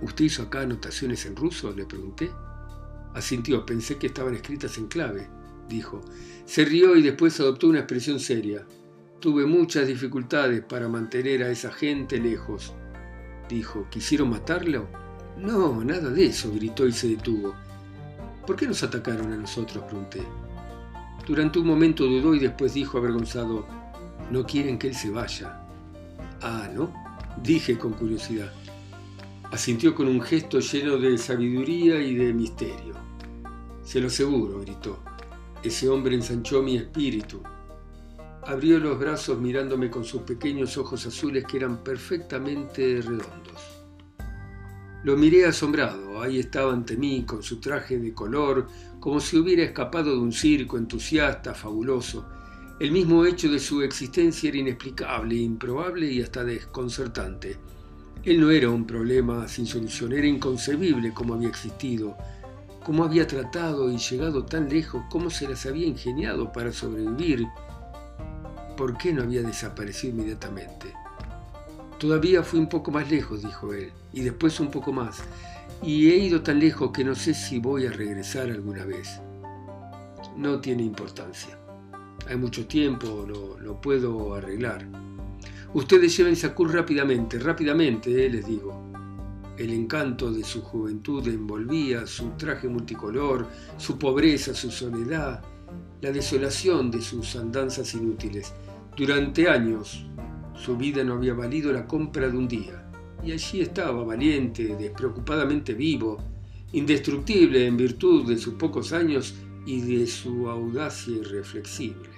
¿Usted 0.00 0.24
hizo 0.24 0.44
acá 0.44 0.62
anotaciones 0.62 1.26
en 1.26 1.36
ruso? 1.36 1.74
le 1.76 1.84
pregunté. 1.84 2.30
Asintió, 3.12 3.66
pensé 3.66 3.98
que 3.98 4.06
estaban 4.06 4.34
escritas 4.34 4.78
en 4.78 4.86
clave, 4.86 5.28
dijo. 5.68 6.00
Se 6.46 6.64
rió 6.64 6.96
y 6.96 7.02
después 7.02 7.38
adoptó 7.38 7.68
una 7.68 7.80
expresión 7.80 8.18
seria. 8.18 8.64
Tuve 9.20 9.44
muchas 9.44 9.86
dificultades 9.86 10.64
para 10.64 10.88
mantener 10.88 11.42
a 11.42 11.50
esa 11.50 11.70
gente 11.70 12.16
lejos. 12.16 12.72
Dijo, 13.50 13.86
¿quisieron 13.90 14.30
matarlo? 14.30 14.88
No, 15.36 15.84
nada 15.84 16.08
de 16.08 16.24
eso, 16.24 16.50
gritó 16.54 16.86
y 16.86 16.92
se 16.92 17.08
detuvo. 17.08 17.54
¿Por 18.46 18.56
qué 18.56 18.66
nos 18.66 18.82
atacaron 18.82 19.30
a 19.30 19.36
nosotros? 19.36 19.84
pregunté. 19.84 20.22
Durante 21.26 21.58
un 21.58 21.66
momento 21.66 22.06
dudó 22.06 22.34
y 22.34 22.38
después 22.38 22.72
dijo 22.72 22.96
avergonzado, 22.96 23.66
no 24.30 24.46
quieren 24.46 24.78
que 24.78 24.88
él 24.88 24.94
se 24.94 25.10
vaya. 25.10 25.60
Ah, 26.40 26.70
¿no? 26.74 26.90
Dije 27.42 27.76
con 27.76 27.92
curiosidad. 27.92 28.50
Asintió 29.52 29.94
con 29.94 30.08
un 30.08 30.22
gesto 30.22 30.60
lleno 30.60 30.96
de 30.96 31.18
sabiduría 31.18 32.00
y 32.00 32.14
de 32.14 32.32
misterio. 32.32 32.94
Se 33.84 34.00
lo 34.00 34.06
aseguro, 34.06 34.60
gritó. 34.60 34.98
Ese 35.62 35.90
hombre 35.90 36.14
ensanchó 36.14 36.62
mi 36.62 36.76
espíritu. 36.78 37.42
Abrió 38.50 38.80
los 38.80 38.98
brazos 38.98 39.38
mirándome 39.38 39.88
con 39.90 40.02
sus 40.04 40.22
pequeños 40.22 40.76
ojos 40.76 41.06
azules 41.06 41.44
que 41.44 41.58
eran 41.58 41.84
perfectamente 41.84 43.00
redondos. 43.00 43.84
Lo 45.04 45.16
miré 45.16 45.46
asombrado. 45.46 46.20
Ahí 46.20 46.40
estaba 46.40 46.72
ante 46.72 46.96
mí 46.96 47.22
con 47.24 47.44
su 47.44 47.60
traje 47.60 48.00
de 48.00 48.12
color, 48.12 48.66
como 48.98 49.20
si 49.20 49.38
hubiera 49.38 49.62
escapado 49.62 50.10
de 50.10 50.18
un 50.18 50.32
circo 50.32 50.78
entusiasta, 50.78 51.54
fabuloso. 51.54 52.26
El 52.80 52.90
mismo 52.90 53.24
hecho 53.24 53.48
de 53.52 53.60
su 53.60 53.82
existencia 53.82 54.48
era 54.48 54.58
inexplicable, 54.58 55.36
improbable 55.36 56.10
y 56.10 56.20
hasta 56.20 56.42
desconcertante. 56.42 57.56
Él 58.24 58.40
no 58.40 58.50
era 58.50 58.68
un 58.68 58.84
problema 58.84 59.46
sin 59.46 59.64
solución, 59.64 60.12
era 60.12 60.26
inconcebible 60.26 61.12
cómo 61.14 61.34
había 61.34 61.50
existido, 61.50 62.16
cómo 62.84 63.04
había 63.04 63.28
tratado 63.28 63.92
y 63.92 63.96
llegado 63.96 64.44
tan 64.44 64.68
lejos, 64.68 65.04
cómo 65.08 65.30
se 65.30 65.46
las 65.46 65.66
había 65.66 65.86
ingeniado 65.86 66.50
para 66.52 66.72
sobrevivir, 66.72 67.46
por 68.80 68.96
qué 68.96 69.12
no 69.12 69.24
había 69.24 69.42
desaparecido 69.42 70.14
inmediatamente. 70.14 70.94
Todavía 71.98 72.42
fui 72.42 72.58
un 72.58 72.66
poco 72.66 72.90
más 72.90 73.10
lejos, 73.10 73.42
dijo 73.42 73.74
él, 73.74 73.92
y 74.10 74.22
después 74.22 74.58
un 74.58 74.70
poco 74.70 74.90
más, 74.90 75.22
y 75.82 76.08
he 76.08 76.16
ido 76.16 76.40
tan 76.40 76.58
lejos 76.58 76.90
que 76.90 77.04
no 77.04 77.14
sé 77.14 77.34
si 77.34 77.58
voy 77.58 77.84
a 77.84 77.92
regresar 77.92 78.50
alguna 78.50 78.86
vez. 78.86 79.20
No 80.34 80.62
tiene 80.62 80.82
importancia. 80.82 81.58
Hay 82.26 82.36
mucho 82.36 82.66
tiempo, 82.66 83.26
lo, 83.28 83.80
puedo 83.82 84.32
arreglar. 84.34 84.86
Ustedes 85.74 86.16
lleven 86.16 86.34
Sakur 86.34 86.72
rápidamente, 86.72 87.38
rápidamente, 87.38 88.24
eh, 88.24 88.30
les 88.30 88.46
digo. 88.46 88.90
El 89.58 89.74
encanto 89.74 90.32
de 90.32 90.42
su 90.42 90.62
juventud 90.62 91.28
envolvía 91.28 92.06
su 92.06 92.30
traje 92.30 92.66
multicolor, 92.66 93.46
su 93.76 93.98
pobreza, 93.98 94.54
su 94.54 94.70
soledad, 94.70 95.42
la 96.00 96.10
desolación 96.10 96.90
de 96.90 97.02
sus 97.02 97.36
andanzas 97.36 97.92
inútiles. 97.92 98.54
Durante 98.96 99.48
años 99.48 100.06
su 100.54 100.76
vida 100.76 101.02
no 101.04 101.14
había 101.14 101.34
valido 101.34 101.72
la 101.72 101.86
compra 101.86 102.28
de 102.28 102.36
un 102.36 102.48
día, 102.48 102.90
y 103.24 103.32
allí 103.32 103.60
estaba, 103.60 104.04
valiente, 104.04 104.76
despreocupadamente 104.76 105.74
vivo, 105.74 106.18
indestructible 106.72 107.66
en 107.66 107.76
virtud 107.76 108.28
de 108.28 108.36
sus 108.36 108.54
pocos 108.54 108.92
años 108.92 109.34
y 109.66 109.80
de 109.80 110.06
su 110.06 110.48
audacia 110.48 111.16
irreflexible. 111.16 112.10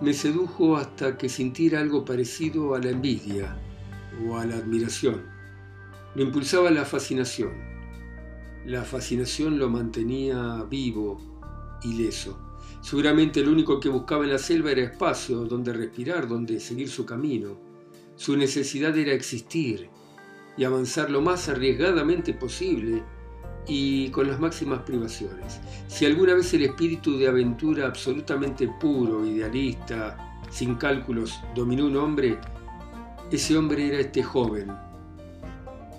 Me 0.00 0.12
sedujo 0.12 0.76
hasta 0.76 1.16
que 1.16 1.28
sintiera 1.28 1.80
algo 1.80 2.04
parecido 2.04 2.74
a 2.74 2.80
la 2.80 2.90
envidia 2.90 3.56
o 4.26 4.36
a 4.36 4.44
la 4.44 4.56
admiración. 4.56 5.22
Lo 6.14 6.22
impulsaba 6.22 6.70
la 6.70 6.84
fascinación. 6.84 7.52
La 8.66 8.82
fascinación 8.82 9.58
lo 9.58 9.68
mantenía 9.68 10.64
vivo, 10.70 11.20
ileso. 11.82 12.43
Seguramente 12.80 13.42
lo 13.42 13.52
único 13.52 13.80
que 13.80 13.88
buscaba 13.88 14.24
en 14.24 14.30
la 14.30 14.38
selva 14.38 14.72
era 14.72 14.82
espacio 14.82 15.44
donde 15.44 15.72
respirar, 15.72 16.28
donde 16.28 16.60
seguir 16.60 16.88
su 16.88 17.06
camino. 17.06 17.56
Su 18.16 18.36
necesidad 18.36 18.96
era 18.96 19.12
existir 19.12 19.88
y 20.56 20.64
avanzar 20.64 21.10
lo 21.10 21.20
más 21.20 21.48
arriesgadamente 21.48 22.34
posible 22.34 23.02
y 23.66 24.10
con 24.10 24.28
las 24.28 24.38
máximas 24.38 24.80
privaciones. 24.80 25.60
Si 25.88 26.04
alguna 26.04 26.34
vez 26.34 26.52
el 26.54 26.62
espíritu 26.62 27.18
de 27.18 27.28
aventura 27.28 27.86
absolutamente 27.86 28.68
puro, 28.80 29.26
idealista, 29.26 30.40
sin 30.50 30.74
cálculos, 30.76 31.40
dominó 31.54 31.86
un 31.86 31.96
hombre, 31.96 32.38
ese 33.30 33.56
hombre 33.56 33.88
era 33.88 33.98
este 33.98 34.22
joven. 34.22 34.70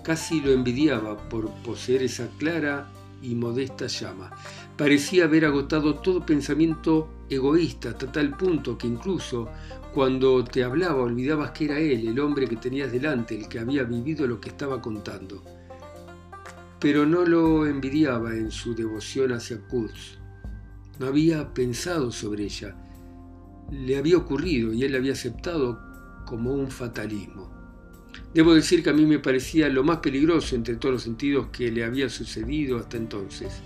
Casi 0.02 0.40
lo 0.40 0.52
envidiaba 0.52 1.16
por 1.28 1.50
poseer 1.62 2.04
esa 2.04 2.28
clara 2.38 2.88
y 3.20 3.34
modesta 3.34 3.88
llama. 3.88 4.30
Parecía 4.76 5.24
haber 5.24 5.46
agotado 5.46 5.96
todo 5.96 6.24
pensamiento 6.24 7.08
egoísta 7.30 7.90
hasta 7.90 8.12
tal 8.12 8.36
punto 8.36 8.76
que 8.76 8.86
incluso 8.86 9.48
cuando 9.94 10.44
te 10.44 10.62
hablaba 10.62 11.02
olvidabas 11.02 11.52
que 11.52 11.64
era 11.64 11.78
él, 11.78 12.06
el 12.06 12.20
hombre 12.20 12.46
que 12.46 12.56
tenías 12.56 12.92
delante, 12.92 13.36
el 13.36 13.48
que 13.48 13.58
había 13.58 13.84
vivido 13.84 14.26
lo 14.26 14.40
que 14.40 14.50
estaba 14.50 14.82
contando 14.82 15.42
pero 16.78 17.06
no 17.06 17.24
lo 17.24 17.66
envidiaba 17.66 18.34
en 18.34 18.50
su 18.50 18.74
devoción 18.74 19.32
hacia 19.32 19.60
Kurz. 19.60 20.18
No 20.98 21.06
había 21.06 21.52
pensado 21.54 22.12
sobre 22.12 22.44
ella. 22.44 22.76
Le 23.70 23.96
había 23.96 24.16
ocurrido 24.16 24.72
y 24.72 24.84
él 24.84 24.92
la 24.92 24.98
había 24.98 25.12
aceptado 25.12 25.80
como 26.26 26.52
un 26.52 26.70
fatalismo. 26.70 27.50
Debo 28.34 28.54
decir 28.54 28.82
que 28.82 28.90
a 28.90 28.92
mí 28.92 29.06
me 29.06 29.18
parecía 29.18 29.68
lo 29.68 29.84
más 29.84 29.98
peligroso 29.98 30.54
entre 30.54 30.76
todos 30.76 30.94
los 30.94 31.02
sentidos 31.02 31.48
que 31.48 31.70
le 31.70 31.84
había 31.84 32.08
sucedido 32.08 32.78
hasta 32.78 32.96
entonces. 32.96 33.62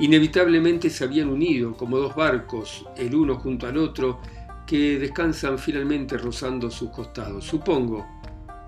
Inevitablemente 0.00 0.90
se 0.90 1.04
habían 1.04 1.28
unido 1.28 1.76
como 1.76 1.98
dos 1.98 2.14
barcos, 2.14 2.84
el 2.96 3.14
uno 3.14 3.36
junto 3.36 3.66
al 3.66 3.78
otro, 3.78 4.20
que 4.66 4.98
descansan 4.98 5.58
finalmente 5.58 6.16
rozando 6.18 6.70
sus 6.70 6.90
costados. 6.90 7.44
Supongo 7.44 8.06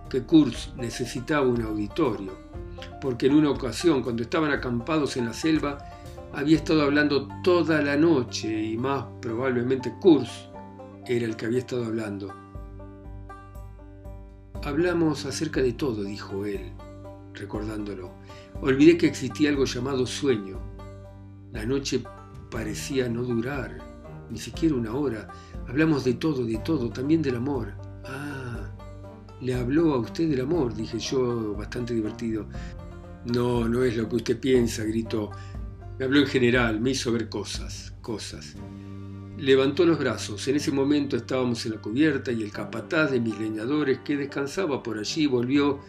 que 0.08 0.22
Kurz 0.22 0.72
necesitaba 0.76 1.46
un 1.46 1.62
auditorio 1.62 2.46
porque 3.00 3.26
en 3.26 3.34
una 3.34 3.50
ocasión, 3.50 4.02
cuando 4.02 4.22
estaban 4.22 4.50
acampados 4.50 5.16
en 5.16 5.26
la 5.26 5.32
selva, 5.32 5.78
había 6.32 6.56
estado 6.56 6.82
hablando 6.82 7.28
toda 7.42 7.80
la 7.82 7.96
noche 7.96 8.48
y 8.48 8.76
más 8.76 9.04
probablemente 9.20 9.94
Kurz 10.00 10.48
era 11.06 11.24
el 11.24 11.36
que 11.36 11.46
había 11.46 11.60
estado 11.60 11.86
hablando. 11.86 12.34
Hablamos 14.64 15.24
acerca 15.24 15.62
de 15.62 15.72
todo, 15.72 16.02
dijo 16.02 16.44
él, 16.44 16.72
recordándolo. 17.34 18.10
Olvidé 18.60 18.96
que 18.98 19.06
existía 19.06 19.50
algo 19.50 19.64
llamado 19.64 20.06
sueño. 20.06 20.58
La 21.52 21.64
noche 21.64 22.02
parecía 22.50 23.08
no 23.08 23.22
durar, 23.22 23.78
ni 24.30 24.38
siquiera 24.38 24.74
una 24.74 24.94
hora. 24.94 25.28
Hablamos 25.68 26.04
de 26.04 26.14
todo, 26.14 26.44
de 26.44 26.58
todo, 26.58 26.90
también 26.90 27.22
del 27.22 27.36
amor. 27.36 27.74
Ah, 28.04 28.70
le 29.40 29.54
habló 29.54 29.94
a 29.94 29.98
usted 29.98 30.28
del 30.28 30.40
amor, 30.42 30.74
dije 30.74 30.98
yo, 30.98 31.54
bastante 31.54 31.94
divertido. 31.94 32.46
No, 33.26 33.68
no 33.68 33.82
es 33.82 33.96
lo 33.96 34.08
que 34.08 34.16
usted 34.16 34.40
piensa, 34.40 34.84
gritó. 34.84 35.30
Me 35.98 36.04
habló 36.04 36.20
en 36.20 36.26
general, 36.26 36.80
me 36.80 36.90
hizo 36.90 37.12
ver 37.12 37.28
cosas, 37.28 37.94
cosas. 38.00 38.54
Levantó 39.38 39.84
los 39.84 39.98
brazos. 39.98 40.46
En 40.48 40.56
ese 40.56 40.72
momento 40.72 41.16
estábamos 41.16 41.64
en 41.66 41.72
la 41.72 41.82
cubierta 41.82 42.32
y 42.32 42.42
el 42.42 42.52
capataz 42.52 43.10
de 43.10 43.20
mis 43.20 43.38
leñadores 43.38 43.98
que 44.00 44.16
descansaba 44.16 44.82
por 44.82 44.98
allí 44.98 45.26
volvió 45.26 45.80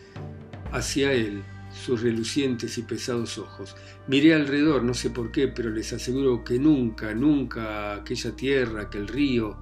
hacia 0.71 1.13
él 1.13 1.43
sus 1.77 2.01
relucientes 2.01 2.77
y 2.77 2.81
pesados 2.83 3.37
ojos. 3.37 3.75
Miré 4.07 4.33
alrededor, 4.33 4.83
no 4.83 4.93
sé 4.93 5.09
por 5.09 5.31
qué, 5.31 5.47
pero 5.47 5.69
les 5.69 5.93
aseguro 5.93 6.43
que 6.43 6.59
nunca, 6.59 7.13
nunca 7.13 7.95
aquella 7.95 8.35
tierra, 8.35 8.81
aquel 8.83 9.07
río, 9.07 9.55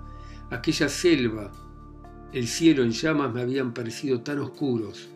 aquella 0.50 0.90
selva, 0.90 1.52
el 2.34 2.48
cielo 2.48 2.84
en 2.84 2.92
llamas 2.92 3.34
me 3.34 3.42
habían 3.42 3.74
parecido 3.74 4.22
tan 4.22 4.40
oscuros, 4.40 5.10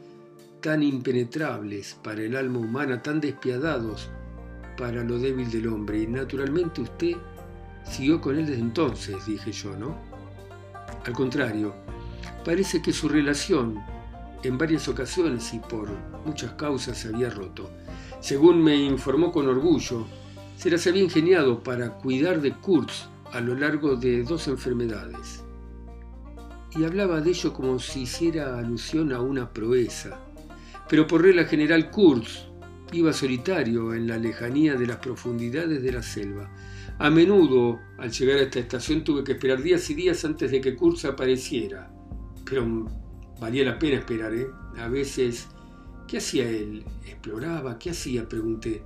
tan 0.62 0.83
impenetrables 0.83 1.97
para 2.03 2.21
el 2.21 2.35
alma 2.35 2.59
humana, 2.59 3.01
tan 3.01 3.19
despiadados 3.19 4.09
para 4.77 5.03
lo 5.03 5.19
débil 5.19 5.49
del 5.51 5.67
hombre. 5.67 6.03
Y 6.03 6.07
naturalmente 6.07 6.81
usted 6.81 7.17
siguió 7.83 8.21
con 8.21 8.38
él 8.38 8.45
desde 8.45 8.62
entonces, 8.62 9.25
dije 9.25 9.51
yo, 9.51 9.75
¿no? 9.75 9.97
Al 11.05 11.13
contrario, 11.13 11.75
parece 12.45 12.81
que 12.81 12.93
su 12.93 13.09
relación 13.09 13.79
en 14.43 14.58
varias 14.58 14.88
ocasiones 14.88 15.54
y 15.54 15.60
por 15.60 15.89
muchas 16.25 16.54
causas 16.54 16.97
se 16.97 17.10
había 17.10 17.30
roto. 17.30 17.69
Según 18.19 18.63
me 18.63 18.75
informó 18.75 19.32
con 19.32 19.47
orgullo, 19.47 20.06
se 20.56 20.69
las 20.69 20.86
había 20.88 21.04
ingeniado 21.04 21.63
para 21.63 21.97
cuidar 21.97 22.41
de 22.41 22.54
Kurtz 22.54 23.08
a 23.32 23.39
lo 23.41 23.56
largo 23.56 23.95
de 23.95 24.23
dos 24.23 24.47
enfermedades. 24.47 25.43
Y 26.78 26.84
hablaba 26.84 27.21
de 27.21 27.30
ello 27.32 27.54
como 27.54 27.80
si 27.80 28.02
hiciera 28.02 28.58
alusión 28.58 29.12
a 29.13 29.21
una 29.21 29.52
proeza 29.52 30.19
pero 30.89 31.06
por 31.06 31.21
regla 31.21 31.45
general 31.45 31.91
Kurz 31.91 32.47
iba 32.91 33.13
solitario 33.13 33.93
en 33.93 34.08
la 34.08 34.17
lejanía 34.17 34.73
de 34.73 34.88
las 34.88 34.97
profundidades 34.97 35.84
de 35.84 35.91
la 35.91 36.02
selva. 36.02 36.52
A 36.97 37.12
menudo, 37.12 37.80
al 37.99 38.12
llegar 38.12 38.39
a 38.39 38.41
esta 38.41 38.60
estación, 38.60 39.04
tuve 39.04 39.23
que 39.23 39.34
esperar 39.34 39.62
días 39.62 39.88
y 39.91 39.93
días 39.93 40.25
antes 40.25 40.49
de 40.49 40.60
que 40.60 40.75
Kurz 40.75 41.06
apareciera. 41.06 41.93
Pero 42.43 42.88
valía 43.39 43.65
la 43.65 43.80
pena 43.80 43.97
esperar, 43.97 44.34
¿eh? 44.34 44.47
A 44.78 44.88
veces... 44.88 45.47
¿Qué 46.08 46.17
hacía 46.17 46.49
él? 46.49 46.84
¿Exploraba? 47.06 47.78
¿Qué 47.78 47.91
hacía? 47.91 48.28
Pregunté. 48.28 48.82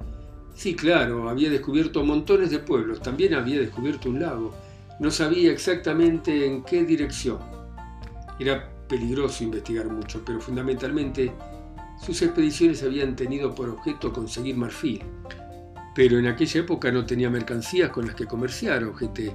Sí, 0.55 0.75
claro, 0.75 1.29
había 1.29 1.49
descubierto 1.49 2.03
montones 2.03 2.51
de 2.51 2.59
pueblos, 2.59 3.01
también 3.01 3.33
había 3.33 3.59
descubierto 3.59 4.09
un 4.09 4.19
lago. 4.19 4.53
No 4.99 5.09
sabía 5.09 5.51
exactamente 5.51 6.45
en 6.45 6.63
qué 6.63 6.83
dirección. 6.83 7.39
Era 8.39 8.69
peligroso 8.87 9.43
investigar 9.43 9.87
mucho, 9.87 10.21
pero 10.25 10.39
fundamentalmente 10.39 11.31
sus 11.99 12.21
expediciones 12.21 12.83
habían 12.83 13.15
tenido 13.15 13.55
por 13.55 13.69
objeto 13.69 14.11
conseguir 14.11 14.57
marfil, 14.57 15.01
pero 15.95 16.19
en 16.19 16.27
aquella 16.27 16.61
época 16.61 16.91
no 16.91 17.05
tenía 17.05 17.29
mercancías 17.29 17.89
con 17.89 18.05
las 18.05 18.15
que 18.15 18.25
comerciar, 18.25 18.83
objeté. 18.83 19.33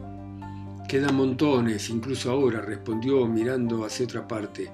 Quedan 0.88 1.16
montones, 1.16 1.90
incluso 1.90 2.30
ahora, 2.30 2.60
respondió 2.60 3.26
mirando 3.26 3.84
hacia 3.84 4.04
otra 4.04 4.28
parte. 4.28 4.70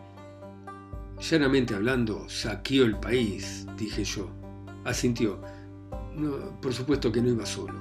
Llanamente 1.30 1.74
hablando, 1.74 2.28
saqueó 2.28 2.84
el 2.84 2.98
país, 2.98 3.66
dije 3.78 4.04
yo. 4.04 4.28
Asintió. 4.84 5.40
Por 6.60 6.74
supuesto 6.74 7.10
que 7.10 7.22
no 7.22 7.30
iba 7.30 7.46
solo. 7.46 7.80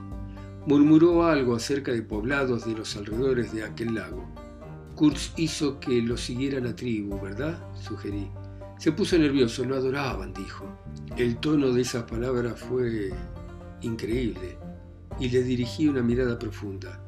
Murmuró 0.65 1.25
algo 1.25 1.53
acerca 1.53 1.91
de 1.91 2.03
poblados 2.03 2.65
de 2.65 2.73
los 2.73 2.95
alrededores 2.95 3.51
de 3.51 3.65
aquel 3.65 3.95
lago. 3.95 4.25
Kurz 4.95 5.33
hizo 5.35 5.77
que 5.81 6.01
lo 6.01 6.15
siguiera 6.15 6.61
la 6.61 6.73
tribu, 6.73 7.19
¿verdad? 7.19 7.61
sugerí. 7.75 8.29
Se 8.77 8.93
puso 8.93 9.17
nervioso, 9.17 9.65
lo 9.65 9.75
adoraban, 9.75 10.33
dijo. 10.33 10.65
El 11.17 11.35
tono 11.37 11.73
de 11.73 11.81
esas 11.81 12.03
palabras 12.03 12.57
fue 12.57 13.11
increíble 13.81 14.57
y 15.19 15.27
le 15.27 15.43
dirigí 15.43 15.89
una 15.89 16.01
mirada 16.01 16.39
profunda. 16.39 17.01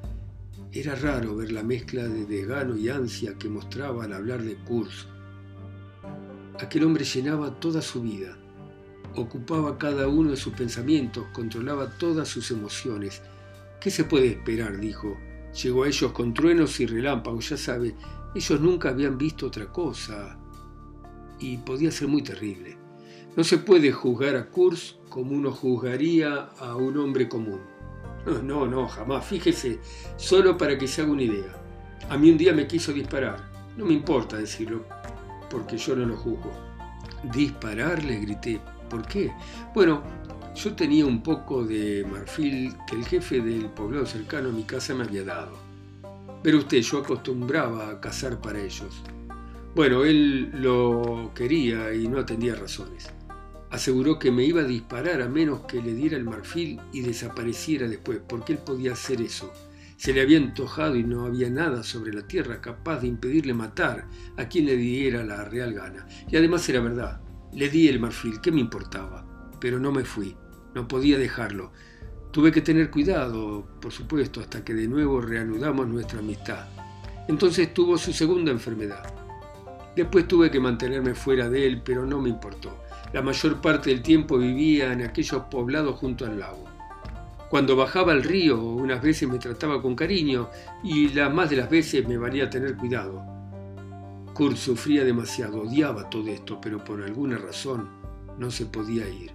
Era 0.73 0.95
raro 0.95 1.37
ver 1.37 1.53
la 1.53 1.63
mezcla 1.63 2.03
de 2.03 2.25
desgano 2.25 2.75
y 2.75 2.89
ansia 2.89 3.37
que 3.37 3.47
mostraba 3.47 4.03
al 4.03 4.11
hablar 4.11 4.43
de 4.43 4.57
Kurz. 4.57 5.07
Aquel 6.59 6.85
hombre 6.85 7.03
llenaba 7.03 7.59
toda 7.59 7.81
su 7.81 8.01
vida, 8.01 8.37
ocupaba 9.15 9.77
cada 9.77 10.07
uno 10.07 10.31
de 10.31 10.37
sus 10.37 10.53
pensamientos, 10.53 11.25
controlaba 11.33 11.97
todas 11.97 12.27
sus 12.27 12.49
emociones. 12.51 13.21
¿Qué 13.79 13.91
se 13.91 14.05
puede 14.05 14.27
esperar? 14.27 14.79
dijo. 14.79 15.17
Llegó 15.63 15.83
a 15.83 15.87
ellos 15.87 16.11
con 16.11 16.33
truenos 16.33 16.79
y 16.79 16.85
relámpagos, 16.85 17.49
ya 17.49 17.57
sabe, 17.57 17.95
ellos 18.33 18.59
nunca 18.59 18.89
habían 18.89 19.17
visto 19.17 19.47
otra 19.47 19.71
cosa 19.71 20.37
y 21.39 21.57
podía 21.57 21.91
ser 21.91 22.07
muy 22.07 22.21
terrible. 22.21 22.77
No 23.35 23.43
se 23.43 23.57
puede 23.57 23.91
juzgar 23.91 24.35
a 24.35 24.49
Kurz 24.49 24.95
como 25.09 25.31
uno 25.31 25.51
juzgaría 25.51 26.49
a 26.59 26.75
un 26.75 26.97
hombre 26.97 27.27
común. 27.27 27.61
No, 28.43 28.65
no, 28.65 28.87
jamás. 28.87 29.25
Fíjese, 29.25 29.79
solo 30.17 30.57
para 30.57 30.77
que 30.79 30.87
se 30.87 31.01
haga 31.01 31.11
una 31.11 31.21
idea. 31.21 31.61
A 32.09 32.17
mí 32.17 32.31
un 32.31 32.37
día 32.37 32.53
me 32.53 32.65
quiso 32.65 32.91
disparar. 32.91 33.51
No 33.77 33.85
me 33.85 33.93
importa 33.93 34.37
decirlo, 34.37 34.83
porque 35.55 35.77
yo 35.77 35.95
no 35.95 36.05
lo 36.05 36.17
juzgo. 36.17 36.51
¿Disparar? 37.33 38.03
le 38.03 38.19
grité. 38.19 38.59
¿Por 38.89 39.07
qué? 39.07 39.31
Bueno, 39.73 40.03
yo 40.53 40.75
tenía 40.75 41.05
un 41.05 41.23
poco 41.23 41.63
de 41.63 42.05
marfil 42.11 42.75
que 42.85 42.97
el 42.97 43.05
jefe 43.05 43.39
del 43.39 43.69
poblado 43.69 44.05
cercano 44.05 44.49
a 44.49 44.51
mi 44.51 44.63
casa 44.63 44.93
me 44.93 45.05
había 45.05 45.23
dado. 45.23 45.57
Pero 46.43 46.57
usted, 46.57 46.81
yo 46.81 46.97
acostumbraba 46.99 47.89
a 47.89 48.01
cazar 48.01 48.41
para 48.41 48.59
ellos. 48.59 49.01
Bueno, 49.73 50.03
él 50.03 50.51
lo 50.61 51.31
quería 51.33 51.93
y 51.93 52.09
no 52.09 52.19
atendía 52.19 52.55
razones. 52.55 53.09
Aseguró 53.71 54.19
que 54.19 54.31
me 54.31 54.43
iba 54.43 54.59
a 54.59 54.65
disparar 54.65 55.21
a 55.21 55.29
menos 55.29 55.61
que 55.61 55.81
le 55.81 55.93
diera 55.93 56.17
el 56.17 56.25
marfil 56.25 56.81
y 56.91 56.99
desapareciera 56.99 57.87
después, 57.87 58.19
porque 58.27 58.51
él 58.51 58.59
podía 58.59 58.91
hacer 58.91 59.21
eso. 59.21 59.53
Se 59.97 60.13
le 60.13 60.21
había 60.21 60.37
antojado 60.37 60.95
y 60.95 61.03
no 61.03 61.25
había 61.25 61.49
nada 61.49 61.83
sobre 61.83 62.13
la 62.13 62.27
tierra 62.27 62.59
capaz 62.59 62.99
de 62.99 63.07
impedirle 63.07 63.53
matar 63.53 64.07
a 64.37 64.47
quien 64.47 64.65
le 64.65 64.75
diera 64.75 65.23
la 65.23 65.45
real 65.45 65.73
gana. 65.73 66.05
Y 66.29 66.35
además 66.35 66.67
era 66.67 66.81
verdad. 66.81 67.21
Le 67.53 67.69
di 67.69 67.87
el 67.87 67.99
marfil, 67.99 68.41
¿qué 68.41 68.51
me 68.51 68.59
importaba? 68.59 69.25
Pero 69.59 69.79
no 69.79 69.91
me 69.91 70.03
fui. 70.03 70.35
No 70.73 70.87
podía 70.87 71.17
dejarlo. 71.17 71.71
Tuve 72.31 72.51
que 72.51 72.61
tener 72.61 72.91
cuidado, 72.91 73.65
por 73.79 73.93
supuesto, 73.93 74.41
hasta 74.41 74.63
que 74.65 74.73
de 74.73 74.89
nuevo 74.89 75.21
reanudamos 75.21 75.87
nuestra 75.87 76.19
amistad. 76.19 76.67
Entonces 77.29 77.73
tuvo 77.73 77.97
su 77.97 78.11
segunda 78.11 78.51
enfermedad. 78.51 79.13
Después 79.95 80.27
tuve 80.27 80.51
que 80.51 80.59
mantenerme 80.59 81.15
fuera 81.15 81.49
de 81.49 81.65
él, 81.65 81.81
pero 81.83 82.05
no 82.05 82.19
me 82.19 82.27
importó. 82.27 82.83
La 83.13 83.21
mayor 83.21 83.61
parte 83.61 83.89
del 83.91 84.01
tiempo 84.01 84.37
vivía 84.37 84.91
en 84.91 85.03
aquellos 85.03 85.43
poblados 85.43 85.95
junto 85.95 86.25
al 86.25 86.39
lago. 86.39 86.74
Cuando 87.55 87.77
bajaba 87.77 88.11
al 88.11 88.21
río, 88.21 88.61
unas 88.61 89.01
veces 89.01 89.29
me 89.29 89.39
trataba 89.39 89.81
con 89.81 89.95
cariño 89.95 90.49
y 90.83 91.07
las 91.13 91.33
más 91.33 91.49
de 91.49 91.55
las 91.55 91.69
veces 91.69 92.05
me 92.05 92.17
valía 92.17 92.49
tener 92.49 92.75
cuidado. 92.75 93.23
Kurt 94.33 94.57
sufría 94.57 95.05
demasiado, 95.05 95.61
odiaba 95.61 96.09
todo 96.09 96.27
esto, 96.27 96.59
pero 96.59 96.83
por 96.83 97.01
alguna 97.01 97.37
razón 97.37 97.87
no 98.37 98.51
se 98.51 98.65
podía 98.65 99.07
ir. 99.07 99.31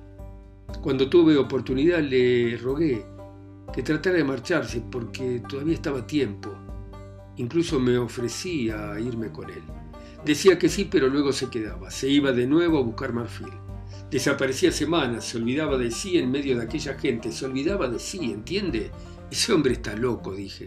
Cuando 0.83 1.09
tuve 1.09 1.39
oportunidad 1.39 2.01
le 2.01 2.59
rogué 2.59 3.07
que 3.73 3.83
tratara 3.83 4.17
de 4.19 4.25
marcharse 4.25 4.83
porque 4.93 5.41
todavía 5.49 5.73
estaba 5.73 6.07
tiempo. 6.07 6.51
Incluso 7.39 7.81
me 7.81 7.97
ofrecía 7.97 8.93
a 8.93 9.01
irme 9.01 9.33
con 9.33 9.49
él. 9.49 9.63
Decía 10.27 10.59
que 10.59 10.69
sí, 10.69 10.87
pero 10.91 11.09
luego 11.09 11.33
se 11.33 11.49
quedaba. 11.49 11.91
Se 11.91 12.07
iba 12.07 12.33
de 12.33 12.47
nuevo 12.47 12.81
a 12.81 12.83
buscar 12.83 13.15
marfil. 13.15 13.49
Desaparecía 14.11 14.73
semanas, 14.73 15.25
se 15.25 15.39
olvidaba 15.39 15.79
de 15.79 15.91
sí 15.91 16.19
en 16.19 16.31
medio 16.31 16.57
de 16.57 16.65
aquella 16.65 16.95
gente, 16.99 17.31
se 17.31 17.47
olvidaba 17.47 17.89
de 17.89 18.01
sí, 18.01 18.33
¿entiende? 18.33 18.91
Ese 19.31 19.53
hombre 19.53 19.75
está 19.75 19.95
loco, 19.95 20.35
dije. 20.35 20.67